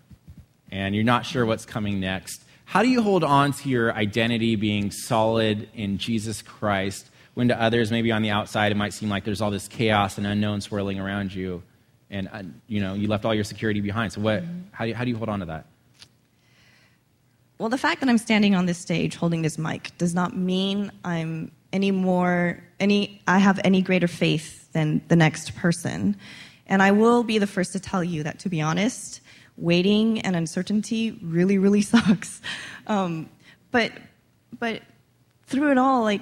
and 0.72 0.96
you're 0.96 1.04
not 1.04 1.26
sure 1.26 1.46
what's 1.46 1.66
coming 1.66 2.00
next. 2.00 2.44
How 2.66 2.82
do 2.82 2.90
you 2.90 3.02
hold 3.02 3.24
on 3.24 3.54
to 3.54 3.70
your 3.70 3.94
identity 3.94 4.56
being 4.56 4.92
solid 4.92 5.70
in 5.74 5.98
Jesus 5.98 6.42
Christ 6.42 7.10
when 7.34 7.48
to 7.48 7.62
others, 7.62 7.92
maybe 7.92 8.12
on 8.12 8.22
the 8.22 8.30
outside, 8.30 8.72
it 8.72 8.76
might 8.76 8.94
seem 8.94 9.10
like 9.10 9.24
there's 9.24 9.42
all 9.42 9.52
this 9.52 9.68
chaos 9.68 10.18
and 10.18 10.28
unknown 10.28 10.62
swirling 10.62 11.00
around 11.00 11.34
you, 11.34 11.64
and 12.10 12.30
uh, 12.32 12.44
you 12.68 12.80
know 12.80 12.94
you 12.94 13.08
left 13.08 13.26
all 13.26 13.34
your 13.34 13.44
security 13.44 13.82
behind. 13.82 14.14
So 14.14 14.22
what? 14.22 14.44
How 14.72 14.86
do 14.86 14.90
you, 14.90 14.96
how 14.96 15.04
do 15.04 15.10
you 15.10 15.18
hold 15.18 15.30
on 15.30 15.40
to 15.40 15.46
that? 15.48 15.66
Well, 17.64 17.70
the 17.70 17.78
fact 17.78 18.02
that 18.02 18.10
I'm 18.10 18.18
standing 18.18 18.56
on 18.56 18.66
this 18.66 18.78
stage 18.78 19.16
holding 19.16 19.42
this 19.42 19.58
mic 19.58 19.98
does 19.98 20.14
not 20.14 20.36
mean 20.36 20.92
I'm 21.06 21.50
any 21.72 21.92
more 21.92 22.62
any 22.78 23.22
I 23.26 23.40
have 23.40 23.58
any 23.64 23.82
greater 23.82 24.10
faith 24.10 24.70
than 24.74 25.02
the 25.08 25.16
next 25.16 25.56
person. 25.56 26.18
And 26.68 26.84
I 26.84 26.92
will 26.92 27.24
be 27.24 27.38
the 27.38 27.48
first 27.48 27.72
to 27.72 27.80
tell 27.80 28.04
you 28.04 28.24
that 28.24 28.40
to 28.40 28.50
be 28.50 28.60
honest, 28.60 29.22
waiting 29.56 30.20
and 30.20 30.36
uncertainty 30.36 31.18
really, 31.22 31.58
really 31.58 31.82
sucks. 31.94 32.42
Um, 32.86 33.30
but 33.72 33.94
but 34.60 34.82
through 35.46 35.72
it 35.72 35.78
all, 35.78 36.02
like 36.04 36.22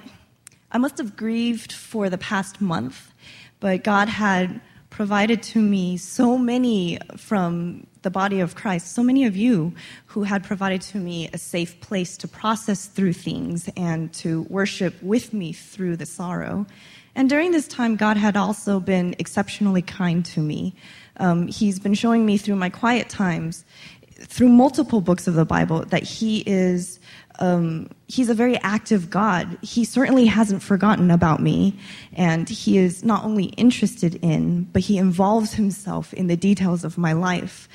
I 0.70 0.78
must 0.78 0.96
have 0.98 1.16
grieved 1.16 1.72
for 1.72 2.08
the 2.08 2.18
past 2.18 2.60
month, 2.60 3.12
but 3.58 3.82
God 3.82 4.08
had 4.08 4.60
provided 4.92 5.42
to 5.42 5.58
me 5.58 5.96
so 5.96 6.36
many 6.36 6.98
from 7.16 7.86
the 8.02 8.10
body 8.10 8.40
of 8.40 8.54
Christ, 8.54 8.92
so 8.92 9.02
many 9.02 9.24
of 9.24 9.34
you 9.34 9.72
who 10.04 10.22
had 10.22 10.44
provided 10.44 10.82
to 10.82 10.98
me 10.98 11.30
a 11.32 11.38
safe 11.38 11.80
place 11.80 12.18
to 12.18 12.28
process 12.28 12.86
through 12.86 13.14
things 13.14 13.70
and 13.74 14.12
to 14.12 14.42
worship 14.50 15.02
with 15.02 15.32
me 15.32 15.52
through 15.54 15.96
the 15.96 16.04
sorrow. 16.04 16.66
And 17.14 17.30
during 17.30 17.52
this 17.52 17.66
time, 17.66 17.96
God 17.96 18.18
had 18.18 18.36
also 18.36 18.80
been 18.80 19.14
exceptionally 19.18 19.82
kind 19.82 20.24
to 20.26 20.40
me. 20.40 20.74
Um, 21.16 21.46
he's 21.46 21.78
been 21.78 21.94
showing 21.94 22.26
me 22.26 22.36
through 22.36 22.56
my 22.56 22.68
quiet 22.68 23.08
times, 23.08 23.64
through 24.18 24.50
multiple 24.50 25.00
books 25.00 25.26
of 25.26 25.34
the 25.34 25.46
Bible, 25.46 25.86
that 25.86 26.02
He 26.02 26.42
is 26.46 27.00
um, 27.42 27.90
he's 28.06 28.30
a 28.30 28.34
very 28.34 28.56
active 28.58 29.10
God. 29.10 29.58
He 29.62 29.84
certainly 29.84 30.26
hasn't 30.26 30.62
forgotten 30.62 31.10
about 31.10 31.40
me, 31.40 31.76
and 32.12 32.48
he 32.48 32.78
is 32.78 33.04
not 33.04 33.24
only 33.24 33.46
interested 33.46 34.14
in, 34.22 34.62
but 34.72 34.82
he 34.82 34.96
involves 34.96 35.52
himself 35.54 36.14
in 36.14 36.28
the 36.28 36.36
details 36.36 36.84
of 36.84 36.96
my 36.96 37.12
life. 37.12 37.68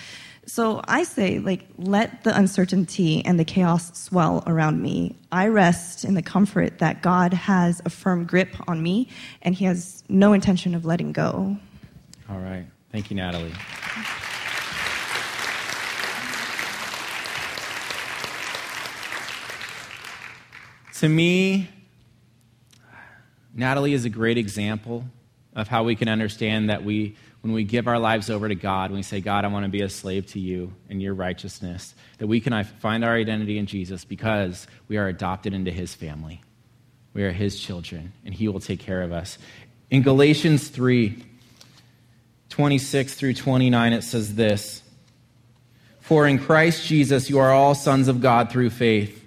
So 0.45 0.80
I 0.88 1.03
say, 1.03 1.39
like, 1.39 1.67
let 1.77 2.23
the 2.23 2.36
uncertainty 2.36 3.25
and 3.25 3.38
the 3.38 3.43
chaos 3.43 3.91
swell 3.99 4.41
around 4.47 4.82
me. 4.82 5.17
I 5.34 5.47
rest 5.47 6.06
in 6.06 6.13
the 6.13 6.21
comfort 6.21 6.80
that 6.80 7.01
God 7.01 7.34
has 7.34 7.82
a 7.84 7.89
firm 7.89 8.23
grip 8.23 8.56
on 8.69 8.82
me, 8.82 9.10
and 9.41 9.53
he 9.53 9.65
has 9.65 10.01
no 10.08 10.32
intention 10.32 10.75
of 10.75 10.86
letting 10.86 11.12
go. 11.12 11.58
All 12.30 12.39
right. 12.39 12.65
Thank 12.93 13.12
you, 13.12 13.17
Natalie. 13.17 13.51
To 20.97 21.07
me, 21.07 21.69
Natalie 23.53 23.93
is 23.93 24.05
a 24.05 24.10
great 24.10 24.39
example 24.39 25.05
of 25.55 25.67
how 25.67 25.83
we 25.83 25.95
can 25.95 26.07
understand 26.07 26.71
that 26.71 26.83
we, 26.83 27.15
when 27.41 27.53
we 27.53 27.65
give 27.65 27.88
our 27.88 27.99
lives 27.99 28.31
over 28.31 28.47
to 28.47 28.55
God, 28.55 28.89
when 28.89 28.97
we 28.97 29.03
say, 29.03 29.21
God, 29.21 29.45
I 29.45 29.49
want 29.49 29.63
to 29.63 29.69
be 29.69 29.81
a 29.81 29.89
slave 29.89 30.25
to 30.31 30.39
you 30.39 30.73
and 30.89 30.99
your 30.99 31.13
righteousness, 31.13 31.93
that 32.17 32.25
we 32.25 32.39
can 32.39 32.51
uh, 32.51 32.63
find 32.63 33.05
our 33.05 33.13
identity 33.13 33.60
in 33.60 33.67
Jesus 33.67 34.05
because 34.05 34.65
we 34.88 34.97
are 34.97 35.07
adopted 35.07 35.53
into 35.53 35.69
his 35.69 35.93
family. 35.93 36.41
We 37.13 37.23
are 37.25 37.31
his 37.31 37.60
children, 37.60 38.12
and 38.25 38.33
he 38.33 38.47
will 38.47 38.60
take 38.60 38.79
care 38.79 39.03
of 39.03 39.12
us. 39.12 39.38
In 39.91 40.01
Galatians 40.01 40.69
3 40.69 41.23
26 42.49 43.13
through 43.13 43.36
29, 43.36 43.93
it 43.93 44.01
says 44.01 44.33
this 44.33 44.81
For 45.99 46.27
in 46.27 46.39
Christ 46.39 46.88
Jesus 46.88 47.29
you 47.29 47.38
are 47.38 47.51
all 47.51 47.75
sons 47.75 48.07
of 48.07 48.19
God 48.19 48.49
through 48.49 48.71
faith. 48.71 49.25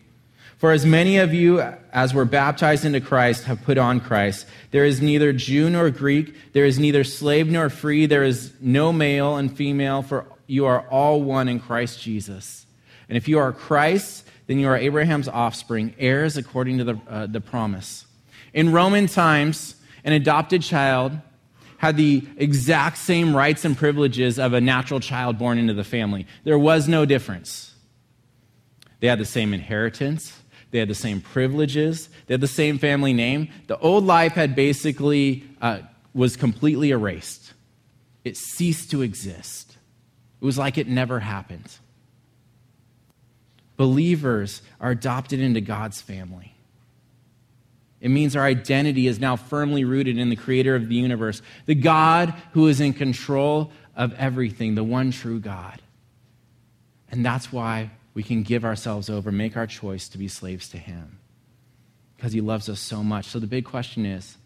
For 0.61 0.73
as 0.73 0.85
many 0.85 1.17
of 1.17 1.33
you 1.33 1.63
as 1.91 2.13
were 2.13 2.27
baptized 2.27 2.85
into 2.85 3.01
Christ 3.01 3.45
have 3.45 3.63
put 3.63 3.79
on 3.79 3.99
Christ. 3.99 4.47
There 4.73 4.85
is 4.85 5.01
neither 5.01 5.33
Jew 5.33 5.71
nor 5.71 5.89
Greek, 5.89 6.35
there 6.53 6.67
is 6.67 6.79
neither 6.79 7.03
slave 7.03 7.51
nor 7.51 7.71
free, 7.71 8.05
there 8.05 8.25
is 8.25 8.53
no 8.61 8.93
male 8.93 9.37
and 9.37 9.57
female, 9.57 10.03
for 10.03 10.27
you 10.47 10.67
are 10.67 10.87
all 10.91 11.23
one 11.23 11.49
in 11.49 11.61
Christ 11.61 12.03
Jesus. 12.03 12.67
And 13.09 13.17
if 13.17 13.27
you 13.27 13.39
are 13.39 13.55
Christ, 13.55 14.27
then 14.49 14.59
you 14.59 14.69
are 14.69 14.77
Abraham's 14.77 15.29
offspring, 15.29 15.95
heirs 15.99 16.37
according 16.37 16.77
to 16.77 16.85
the, 16.85 17.01
uh, 17.09 17.27
the 17.27 17.41
promise. 17.41 18.05
In 18.53 18.71
Roman 18.71 19.07
times, 19.07 19.77
an 20.05 20.13
adopted 20.13 20.61
child 20.61 21.13
had 21.79 21.97
the 21.97 22.23
exact 22.37 22.99
same 22.99 23.35
rights 23.35 23.65
and 23.65 23.79
privileges 23.79 24.39
of 24.39 24.53
a 24.53 24.61
natural 24.61 25.01
child 25.01 25.39
born 25.39 25.57
into 25.57 25.73
the 25.73 25.85
family. 25.85 26.27
There 26.45 26.59
was 26.59 26.87
no 26.87 27.07
difference. 27.07 27.75
They 28.99 29.07
had 29.07 29.19
the 29.19 29.25
same 29.25 29.55
inheritance, 29.55 30.39
they 30.71 30.79
had 30.79 30.89
the 30.89 30.95
same 30.95 31.21
privileges. 31.21 32.09
They 32.27 32.35
had 32.35 32.41
the 32.41 32.47
same 32.47 32.79
family 32.79 33.13
name. 33.13 33.49
The 33.67 33.79
old 33.79 34.05
life 34.05 34.33
had 34.33 34.55
basically 34.55 35.45
uh, 35.61 35.81
was 36.15 36.37
completely 36.37 36.91
erased. 36.91 37.53
It 38.25 38.37
ceased 38.37 38.91
to 38.93 39.03
exist. 39.03 39.77
It 40.41 40.45
was 40.45 40.59
like 40.59 40.79
it 40.79 40.89
never 40.89 41.21
happened. 41.21 41.71
Believers 43.77 44.63
are 44.81 44.91
adopted 44.91 45.41
into 45.41 45.61
God's 45.61 46.01
family. 46.01 46.55
It 48.01 48.11
means 48.11 48.35
our 48.35 48.45
identity 48.45 49.07
is 49.07 49.21
now 49.21 49.37
firmly 49.37 49.85
rooted 49.85 50.19
in 50.19 50.31
the 50.31 50.37
creator 50.37 50.75
of 50.75 50.89
the 50.89 50.95
universe, 50.95 51.43
the 51.67 51.75
God 51.75 52.35
who 52.53 52.69
is 52.69 52.81
in 52.81 52.95
control 52.95 53.73
of 53.95 54.15
everything, 54.15 54.75
the 54.75 54.85
one 54.85 55.11
true 55.11 55.39
God. 55.39 55.83
And 57.11 57.25
that's 57.25 57.53
why 57.53 57.91
we 58.15 58.23
can 58.23 58.43
give 58.43 58.65
ourselves 58.65 59.09
over, 59.09 59.31
make 59.31 59.57
our 59.57 59.67
choice 59.67 60.09
to 60.09 60.19
be 60.19 60.29
slaves 60.29 60.69
to 60.71 60.79
Him 60.79 61.19
because 62.17 62.33
He 62.33 62.41
loves 62.41 62.69
us 62.69 62.81
so 62.81 63.03
much. 63.03 63.27
So 63.27 63.39
the 63.39 63.47
big 63.47 63.65
question 63.65 64.05
is, 64.05 64.37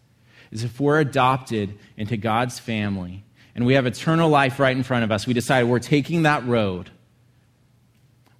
is 0.51 0.63
if 0.63 0.79
we're 0.79 0.99
adopted 0.99 1.77
into 1.97 2.17
God's 2.17 2.59
family 2.59 3.23
and 3.55 3.65
we 3.65 3.73
have 3.73 3.85
eternal 3.85 4.29
life 4.29 4.59
right 4.59 4.75
in 4.75 4.83
front 4.83 5.03
of 5.03 5.11
us, 5.11 5.27
we 5.27 5.33
decide 5.33 5.63
we're 5.63 5.79
taking 5.79 6.23
that 6.23 6.45
road, 6.45 6.89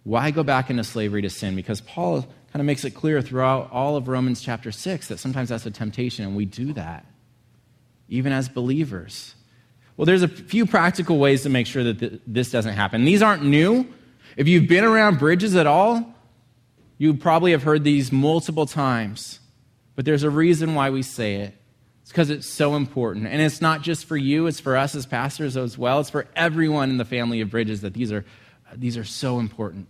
why 0.04 0.32
go 0.32 0.44
back 0.44 0.70
into 0.70 0.84
slavery 0.84 1.24
to 1.24 1.30
sin? 1.30 1.56
Because 1.56 1.82
Paul 1.82 2.22
kind 2.22 2.62
of 2.62 2.66
makes 2.66 2.86
it 2.86 2.92
clear 2.92 3.22
throughout 3.22 3.72
all 3.72 3.98
of 3.98 4.08
Romans 4.08 4.40
chapter 4.40 4.72
6 4.72 5.08
that 5.08 5.18
sometimes 5.18 5.50
that's 5.50 5.66
a 5.66 5.72
temptation, 5.72 6.26
and 6.26 6.36
we 6.36 6.46
do 6.46 6.74
that, 6.74 7.06
even 8.08 8.32
as 8.32 8.48
believers. 8.48 9.34
Well, 9.98 10.06
there's 10.06 10.22
a 10.22 10.28
few 10.28 10.66
practical 10.66 11.18
ways 11.18 11.44
to 11.44 11.50
make 11.50 11.68
sure 11.68 11.84
that 11.84 12.22
this 12.28 12.52
doesn't 12.52 12.74
happen. 12.74 13.04
These 13.04 13.22
aren't 13.22 13.44
new. 13.44 13.88
If 14.36 14.48
you've 14.48 14.68
been 14.68 14.84
around 14.84 15.20
bridges 15.20 15.56
at 15.56 15.68
all, 15.68 16.14
you 16.98 17.14
probably 17.14 17.52
have 17.52 17.64
heard 17.64 17.84
these 17.84 18.12
multiple 18.12 18.66
times. 18.66 19.40
But 19.96 20.06
there's 20.06 20.24
a 20.24 20.30
reason 20.30 20.76
why 20.76 20.90
we 20.90 21.02
say 21.02 21.36
it. 21.36 21.54
It's 22.02 22.12
because 22.12 22.30
it's 22.30 22.48
so 22.48 22.76
important. 22.76 23.28
And 23.28 23.42
it's 23.42 23.62
not 23.62 23.82
just 23.82 24.06
for 24.06 24.18
you, 24.18 24.48
it's 24.48 24.60
for 24.60 24.78
us 24.78 24.94
as 24.94 25.06
pastors 25.06 25.58
as 25.58 25.78
well. 25.78 26.00
It's 26.00 26.10
for 26.10 26.28
everyone 26.36 26.90
in 26.90 26.98
the 26.98 27.06
family 27.06 27.42
of 27.42 27.50
bridges 27.50 27.82
that 27.82 27.94
these 27.94 28.12
are, 28.12 28.26
these 28.74 28.98
are 28.98 29.04
so 29.04 29.40
important. 29.40 29.88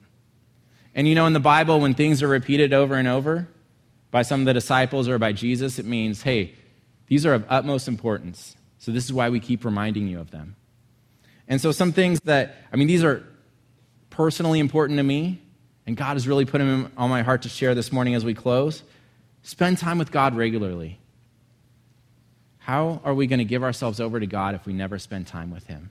And 0.93 1.07
you 1.07 1.15
know, 1.15 1.25
in 1.25 1.33
the 1.33 1.41
Bible, 1.41 1.81
when 1.81 1.93
things 1.93 2.23
are 2.23 2.27
repeated 2.27 2.71
over 2.71 2.95
and 2.95 3.07
over 3.07 3.47
by 4.11 4.21
some 4.21 4.39
of 4.39 4.45
the 4.45 4.53
disciples 4.53 5.09
or 5.09 5.19
by 5.19 5.33
Jesus, 5.33 5.77
it 5.77 5.85
means, 5.85 6.21
hey, 6.21 6.53
these 7.07 7.25
are 7.25 7.33
of 7.33 7.45
utmost 7.49 7.87
importance. 7.87 8.55
So 8.79 8.91
this 8.91 9.03
is 9.03 9.11
why 9.11 9.29
we 9.29 9.39
keep 9.39 9.65
reminding 9.65 10.07
you 10.07 10.19
of 10.19 10.31
them. 10.31 10.55
And 11.47 11.59
so, 11.59 11.71
some 11.71 11.91
things 11.91 12.19
that, 12.21 12.55
I 12.71 12.75
mean, 12.75 12.87
these 12.87 13.03
are 13.03 13.23
personally 14.15 14.59
important 14.59 14.97
to 14.97 15.03
me, 15.03 15.41
and 15.85 15.97
God 15.97 16.13
has 16.13 16.25
really 16.25 16.45
put 16.45 16.59
them 16.59 16.89
on 16.95 17.09
my 17.09 17.21
heart 17.21 17.41
to 17.41 17.49
share 17.49 17.75
this 17.75 17.91
morning 17.91 18.15
as 18.15 18.23
we 18.23 18.33
close. 18.33 18.81
Spend 19.43 19.77
time 19.77 19.97
with 19.97 20.09
God 20.09 20.37
regularly. 20.37 20.99
How 22.59 23.01
are 23.03 23.13
we 23.13 23.27
going 23.27 23.39
to 23.39 23.45
give 23.45 23.61
ourselves 23.61 23.99
over 23.99 24.17
to 24.17 24.25
God 24.25 24.55
if 24.55 24.65
we 24.65 24.71
never 24.71 24.99
spend 24.99 25.27
time 25.27 25.51
with 25.51 25.67
Him? 25.67 25.89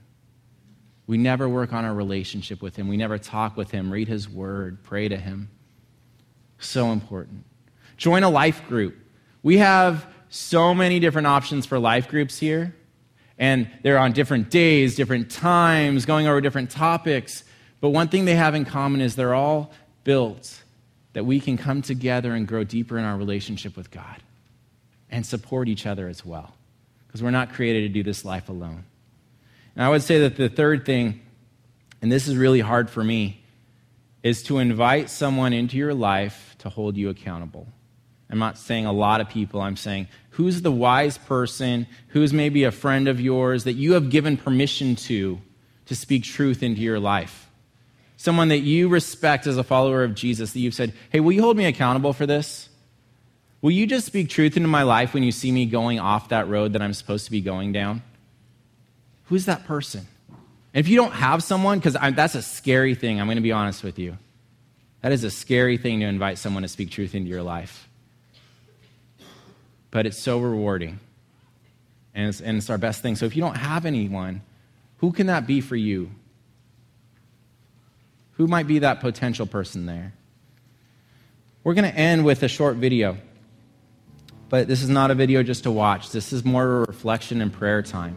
We 1.05 1.19
never 1.19 1.47
work 1.47 1.71
on 1.71 1.85
our 1.85 1.93
relationship 1.93 2.63
with 2.63 2.75
Him. 2.75 2.87
We 2.87 2.97
never 2.97 3.19
talk 3.19 3.55
with 3.55 3.69
Him, 3.69 3.93
read 3.93 4.07
His 4.07 4.27
Word, 4.27 4.81
pray 4.81 5.07
to 5.07 5.17
Him. 5.17 5.51
So 6.57 6.91
important. 6.91 7.45
Join 7.95 8.23
a 8.23 8.29
life 8.29 8.67
group. 8.67 8.95
We 9.43 9.59
have 9.59 10.07
so 10.29 10.73
many 10.73 10.99
different 10.99 11.27
options 11.27 11.67
for 11.67 11.77
life 11.77 12.07
groups 12.07 12.39
here, 12.39 12.75
and 13.37 13.69
they're 13.83 13.99
on 13.99 14.13
different 14.13 14.49
days, 14.49 14.95
different 14.95 15.29
times, 15.29 16.07
going 16.07 16.25
over 16.25 16.41
different 16.41 16.71
topics. 16.71 17.43
But 17.85 17.91
one 17.91 18.07
thing 18.07 18.25
they 18.25 18.33
have 18.33 18.55
in 18.55 18.65
common 18.65 18.99
is 18.99 19.15
they're 19.15 19.35
all 19.35 19.71
built 20.03 20.63
that 21.13 21.23
we 21.23 21.39
can 21.39 21.55
come 21.55 21.83
together 21.83 22.33
and 22.33 22.47
grow 22.47 22.63
deeper 22.63 22.97
in 22.97 23.05
our 23.05 23.15
relationship 23.15 23.77
with 23.77 23.91
God 23.91 24.23
and 25.11 25.23
support 25.23 25.67
each 25.67 25.85
other 25.85 26.07
as 26.07 26.25
well 26.25 26.55
because 27.05 27.21
we're 27.21 27.29
not 27.29 27.53
created 27.53 27.81
to 27.81 27.89
do 27.89 28.01
this 28.01 28.25
life 28.25 28.49
alone. 28.49 28.85
And 29.75 29.85
I 29.85 29.89
would 29.89 30.01
say 30.01 30.21
that 30.21 30.35
the 30.35 30.49
third 30.49 30.83
thing, 30.83 31.21
and 32.01 32.11
this 32.11 32.27
is 32.27 32.35
really 32.35 32.59
hard 32.59 32.89
for 32.89 33.03
me, 33.03 33.43
is 34.23 34.41
to 34.45 34.57
invite 34.57 35.11
someone 35.11 35.53
into 35.53 35.77
your 35.77 35.93
life 35.93 36.55
to 36.61 36.69
hold 36.69 36.97
you 36.97 37.09
accountable. 37.09 37.67
I'm 38.31 38.39
not 38.39 38.57
saying 38.57 38.87
a 38.87 38.93
lot 38.93 39.21
of 39.21 39.29
people, 39.29 39.61
I'm 39.61 39.77
saying 39.77 40.07
who's 40.31 40.63
the 40.63 40.71
wise 40.71 41.19
person, 41.19 41.85
who's 42.07 42.33
maybe 42.33 42.63
a 42.63 42.71
friend 42.71 43.07
of 43.07 43.21
yours 43.21 43.65
that 43.65 43.73
you 43.73 43.93
have 43.93 44.09
given 44.09 44.37
permission 44.37 44.95
to 44.95 45.39
to 45.85 45.95
speak 45.95 46.23
truth 46.23 46.63
into 46.63 46.81
your 46.81 46.99
life. 46.99 47.44
Someone 48.17 48.47
that 48.47 48.59
you 48.59 48.87
respect 48.87 49.45
as 49.45 49.57
a 49.57 49.63
follower 49.63 50.03
of 50.03 50.15
Jesus, 50.15 50.53
that 50.53 50.59
you've 50.59 50.73
said, 50.73 50.93
hey, 51.11 51.19
will 51.19 51.33
you 51.33 51.41
hold 51.41 51.57
me 51.57 51.65
accountable 51.65 52.13
for 52.13 52.25
this? 52.25 52.69
Will 53.61 53.71
you 53.71 53.87
just 53.87 54.05
speak 54.05 54.29
truth 54.29 54.57
into 54.57 54.69
my 54.69 54.83
life 54.83 55.13
when 55.13 55.23
you 55.23 55.31
see 55.31 55.51
me 55.51 55.65
going 55.65 55.99
off 55.99 56.29
that 56.29 56.47
road 56.47 56.73
that 56.73 56.81
I'm 56.81 56.93
supposed 56.93 57.25
to 57.25 57.31
be 57.31 57.41
going 57.41 57.71
down? 57.71 58.03
Who's 59.25 59.45
that 59.45 59.65
person? 59.65 60.05
And 60.73 60.85
if 60.85 60.87
you 60.87 60.95
don't 60.95 61.13
have 61.13 61.41
someone, 61.41 61.79
because 61.79 61.93
that's 61.93 62.35
a 62.35 62.41
scary 62.41 62.95
thing, 62.95 63.19
I'm 63.19 63.27
going 63.27 63.37
to 63.37 63.41
be 63.41 63.51
honest 63.51 63.83
with 63.83 63.97
you. 63.97 64.17
That 65.01 65.11
is 65.11 65.23
a 65.23 65.31
scary 65.31 65.77
thing 65.77 65.99
to 65.99 66.05
invite 66.05 66.37
someone 66.37 66.63
to 66.63 66.69
speak 66.69 66.91
truth 66.91 67.15
into 67.15 67.29
your 67.29 67.43
life. 67.43 67.87
But 69.91 70.05
it's 70.05 70.17
so 70.17 70.39
rewarding. 70.39 70.99
And 72.13 72.29
it's, 72.29 72.41
and 72.41 72.57
it's 72.57 72.69
our 72.69 72.77
best 72.77 73.01
thing. 73.01 73.15
So 73.15 73.25
if 73.25 73.35
you 73.35 73.41
don't 73.41 73.57
have 73.57 73.85
anyone, 73.85 74.41
who 74.97 75.11
can 75.11 75.27
that 75.27 75.47
be 75.47 75.61
for 75.61 75.75
you? 75.75 76.11
Who 78.35 78.47
might 78.47 78.67
be 78.67 78.79
that 78.79 78.99
potential 78.99 79.45
person 79.45 79.85
there? 79.85 80.13
We're 81.63 81.73
going 81.73 81.89
to 81.89 81.97
end 81.97 82.25
with 82.25 82.43
a 82.43 82.47
short 82.47 82.75
video. 82.75 83.17
But 84.49 84.67
this 84.67 84.83
is 84.83 84.89
not 84.89 85.09
a 85.09 85.15
video 85.15 85.41
just 85.41 85.63
to 85.63 85.71
watch. 85.71 86.11
This 86.11 86.31
is 86.31 86.45
more 86.45 86.63
a 86.63 86.79
reflection 86.81 87.41
and 87.41 87.51
prayer 87.51 87.81
time. 87.81 88.15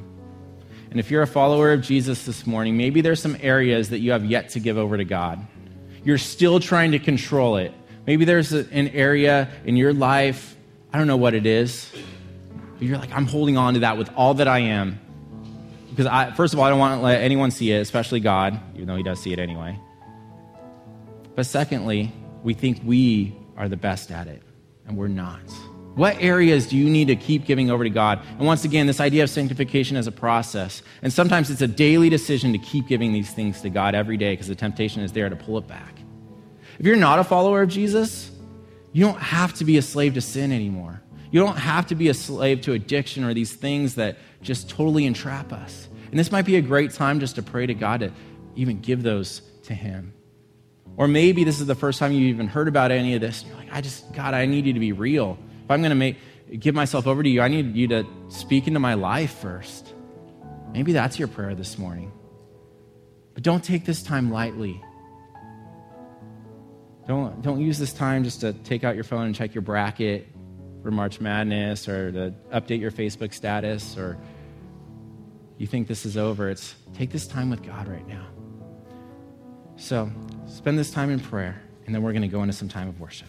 And 0.90 1.00
if 1.00 1.11
you're 1.11 1.22
a 1.22 1.26
follower 1.26 1.72
of 1.72 1.83
Jesus 1.83 2.24
this 2.24 2.46
morning, 2.46 2.76
maybe 2.76 3.00
there's 3.00 3.20
some 3.20 3.37
areas 3.40 3.90
that 3.90 4.00
you 4.00 4.12
have 4.12 4.24
yet 4.24 4.50
to 4.50 4.61
give 4.61 4.76
over 4.76 4.96
to 4.96 5.04
God. 5.04 5.46
You're 6.04 6.18
still 6.18 6.61
trying 6.61 6.92
to 6.92 6.98
control 6.98 7.57
it. 7.57 7.72
Maybe 8.07 8.24
there's 8.24 8.52
an 8.52 8.88
area 8.88 9.50
in 9.64 9.76
your 9.76 9.92
life, 9.92 10.57
I 10.92 10.98
don't 10.98 11.07
know 11.07 11.18
what 11.18 11.35
it 11.35 11.44
is, 11.44 11.90
but 12.78 12.87
you're 12.87 12.96
like, 12.96 13.12
I'm 13.12 13.26
holding 13.26 13.59
on 13.59 13.74
to 13.74 13.81
that 13.81 13.98
with 13.98 14.11
all 14.16 14.35
that 14.35 14.48
I 14.48 14.61
am. 14.61 14.98
Because, 15.90 16.07
I, 16.07 16.31
first 16.31 16.54
of 16.54 16.61
all, 16.61 16.64
I 16.64 16.70
don't 16.70 16.78
want 16.78 16.98
to 16.98 17.02
let 17.02 17.20
anyone 17.20 17.50
see 17.50 17.72
it, 17.72 17.81
especially 17.81 18.20
God, 18.20 18.59
even 18.74 18.87
though 18.87 18.96
He 18.96 19.02
does 19.02 19.20
see 19.20 19.33
it 19.33 19.38
anyway. 19.38 19.78
But 21.38 21.46
secondly, 21.46 22.12
we 22.42 22.53
think 22.53 22.81
we 22.85 23.33
are 23.57 23.68
the 23.68 23.77
best 23.77 24.11
at 24.11 24.27
it, 24.27 24.42
and 24.88 24.96
we're 24.96 25.07
not. 25.07 25.48
What 25.94 26.16
areas 26.20 26.66
do 26.66 26.77
you 26.77 26.90
need 26.90 27.07
to 27.07 27.14
keep 27.14 27.44
giving 27.44 27.70
over 27.70 27.85
to 27.85 27.90
God? 27.90 28.27
And 28.38 28.40
once 28.44 28.64
again, 28.64 28.88
this 28.88 28.98
idea 28.98 29.22
of 29.22 29.31
sanctification 29.31 29.96
as 29.96 30.09
a 30.09 30.11
process. 30.11 30.83
And 31.01 31.12
sometimes 31.12 31.48
it's 31.48 31.61
a 31.61 31.68
daily 31.68 32.09
decision 32.09 32.51
to 32.55 32.59
keep 32.59 32.88
giving 32.88 33.12
these 33.12 33.31
things 33.31 33.61
to 33.61 33.70
God 33.70 33.94
every 33.94 34.16
day 34.16 34.33
because 34.33 34.48
the 34.48 34.57
temptation 34.57 35.03
is 35.03 35.12
there 35.12 35.29
to 35.29 35.37
pull 35.37 35.57
it 35.59 35.68
back. 35.68 35.94
If 36.81 36.87
you're 36.87 36.96
not 36.96 37.20
a 37.20 37.24
follower 37.24 37.62
of 37.62 37.68
Jesus, 37.68 38.33
you 38.92 39.05
don't 39.05 39.20
have 39.20 39.55
to 39.55 39.64
be 39.64 39.79
a 39.79 39.83
slave 39.83 40.14
to 40.14 40.20
sin 40.20 40.51
anymore. 40.51 41.01
You 41.31 41.38
don't 41.38 41.59
have 41.59 41.87
to 41.87 41.94
be 41.94 42.09
a 42.09 42.14
slave 42.14 42.62
to 42.62 42.72
addiction 42.72 43.22
or 43.22 43.33
these 43.33 43.53
things 43.53 43.94
that 43.94 44.16
just 44.42 44.68
totally 44.68 45.07
entrap 45.07 45.53
us. 45.53 45.87
And 46.11 46.18
this 46.18 46.33
might 46.33 46.46
be 46.46 46.57
a 46.57 46.62
great 46.62 46.94
time 46.94 47.20
just 47.20 47.37
to 47.37 47.44
pray 47.44 47.66
to 47.66 47.74
God 47.74 48.01
to 48.01 48.11
even 48.57 48.81
give 48.81 49.05
those 49.05 49.40
to 49.62 49.74
Him. 49.74 50.14
Or 50.99 51.07
maybe 51.07 51.45
this 51.45 51.61
is 51.61 51.67
the 51.67 51.77
first 51.77 52.01
time 52.01 52.11
you've 52.11 52.35
even 52.35 52.49
heard 52.49 52.67
about 52.67 52.91
any 52.91 53.15
of 53.15 53.21
this. 53.21 53.43
And 53.43 53.51
you're 53.51 53.59
like, 53.61 53.73
I 53.73 53.81
just, 53.81 54.13
God, 54.13 54.35
I 54.35 54.47
need 54.47 54.67
you 54.67 54.73
to 54.73 54.81
be 54.81 54.91
real. 54.91 55.39
If 55.65 55.71
I'm 55.71 55.81
going 55.81 55.91
to 55.91 55.97
make, 55.97 56.17
give 56.59 56.75
myself 56.75 57.07
over 57.07 57.23
to 57.23 57.29
you, 57.29 57.41
I 57.41 57.47
need 57.47 57.77
you 57.77 57.87
to 57.89 58.05
speak 58.31 58.67
into 58.67 58.81
my 58.81 58.95
life 58.95 59.39
first. 59.39 59.95
Maybe 60.73 60.93
that's 60.93 61.17
your 61.17 61.29
prayer 61.29 61.55
this 61.55 61.79
morning. 61.79 62.11
But 63.33 63.45
don't 63.45 63.63
take 63.63 63.85
this 63.85 64.03
time 64.03 64.33
lightly. 64.33 64.83
Don't, 67.07 67.43
don't 67.43 67.61
use 67.61 67.79
this 67.79 67.93
time 67.93 68.25
just 68.25 68.41
to 68.41 68.53
take 68.53 68.83
out 68.83 68.97
your 68.97 69.05
phone 69.05 69.27
and 69.27 69.35
check 69.37 69.55
your 69.55 69.63
bracket 69.63 70.27
for 70.83 70.91
March 70.91 71.21
Madness 71.21 71.89
or 71.89 72.11
to 72.11 72.35
update 72.53 72.81
your 72.81 72.91
Facebook 72.91 73.33
status 73.33 73.97
or 73.97 74.19
you 75.59 75.69
think 75.69 75.87
this 75.87 76.05
is 76.05 76.17
over. 76.17 76.51
It's 76.51 76.75
take 76.95 77.11
this 77.11 77.29
time 77.29 77.51
with 77.51 77.63
God 77.63 77.87
right 77.87 78.07
now. 78.09 78.27
So 79.77 80.11
spend 80.49 80.79
this 80.79 80.91
time 80.91 81.11
in 81.11 81.21
prayer, 81.21 81.61
and 81.87 81.95
then 81.95 82.03
we're 82.03 82.13
going 82.13 82.23
to 82.23 82.29
go 82.29 82.43
into 82.43 82.53
some 82.53 82.69
time 82.69 82.89
of 82.89 83.01
worship. 83.01 83.29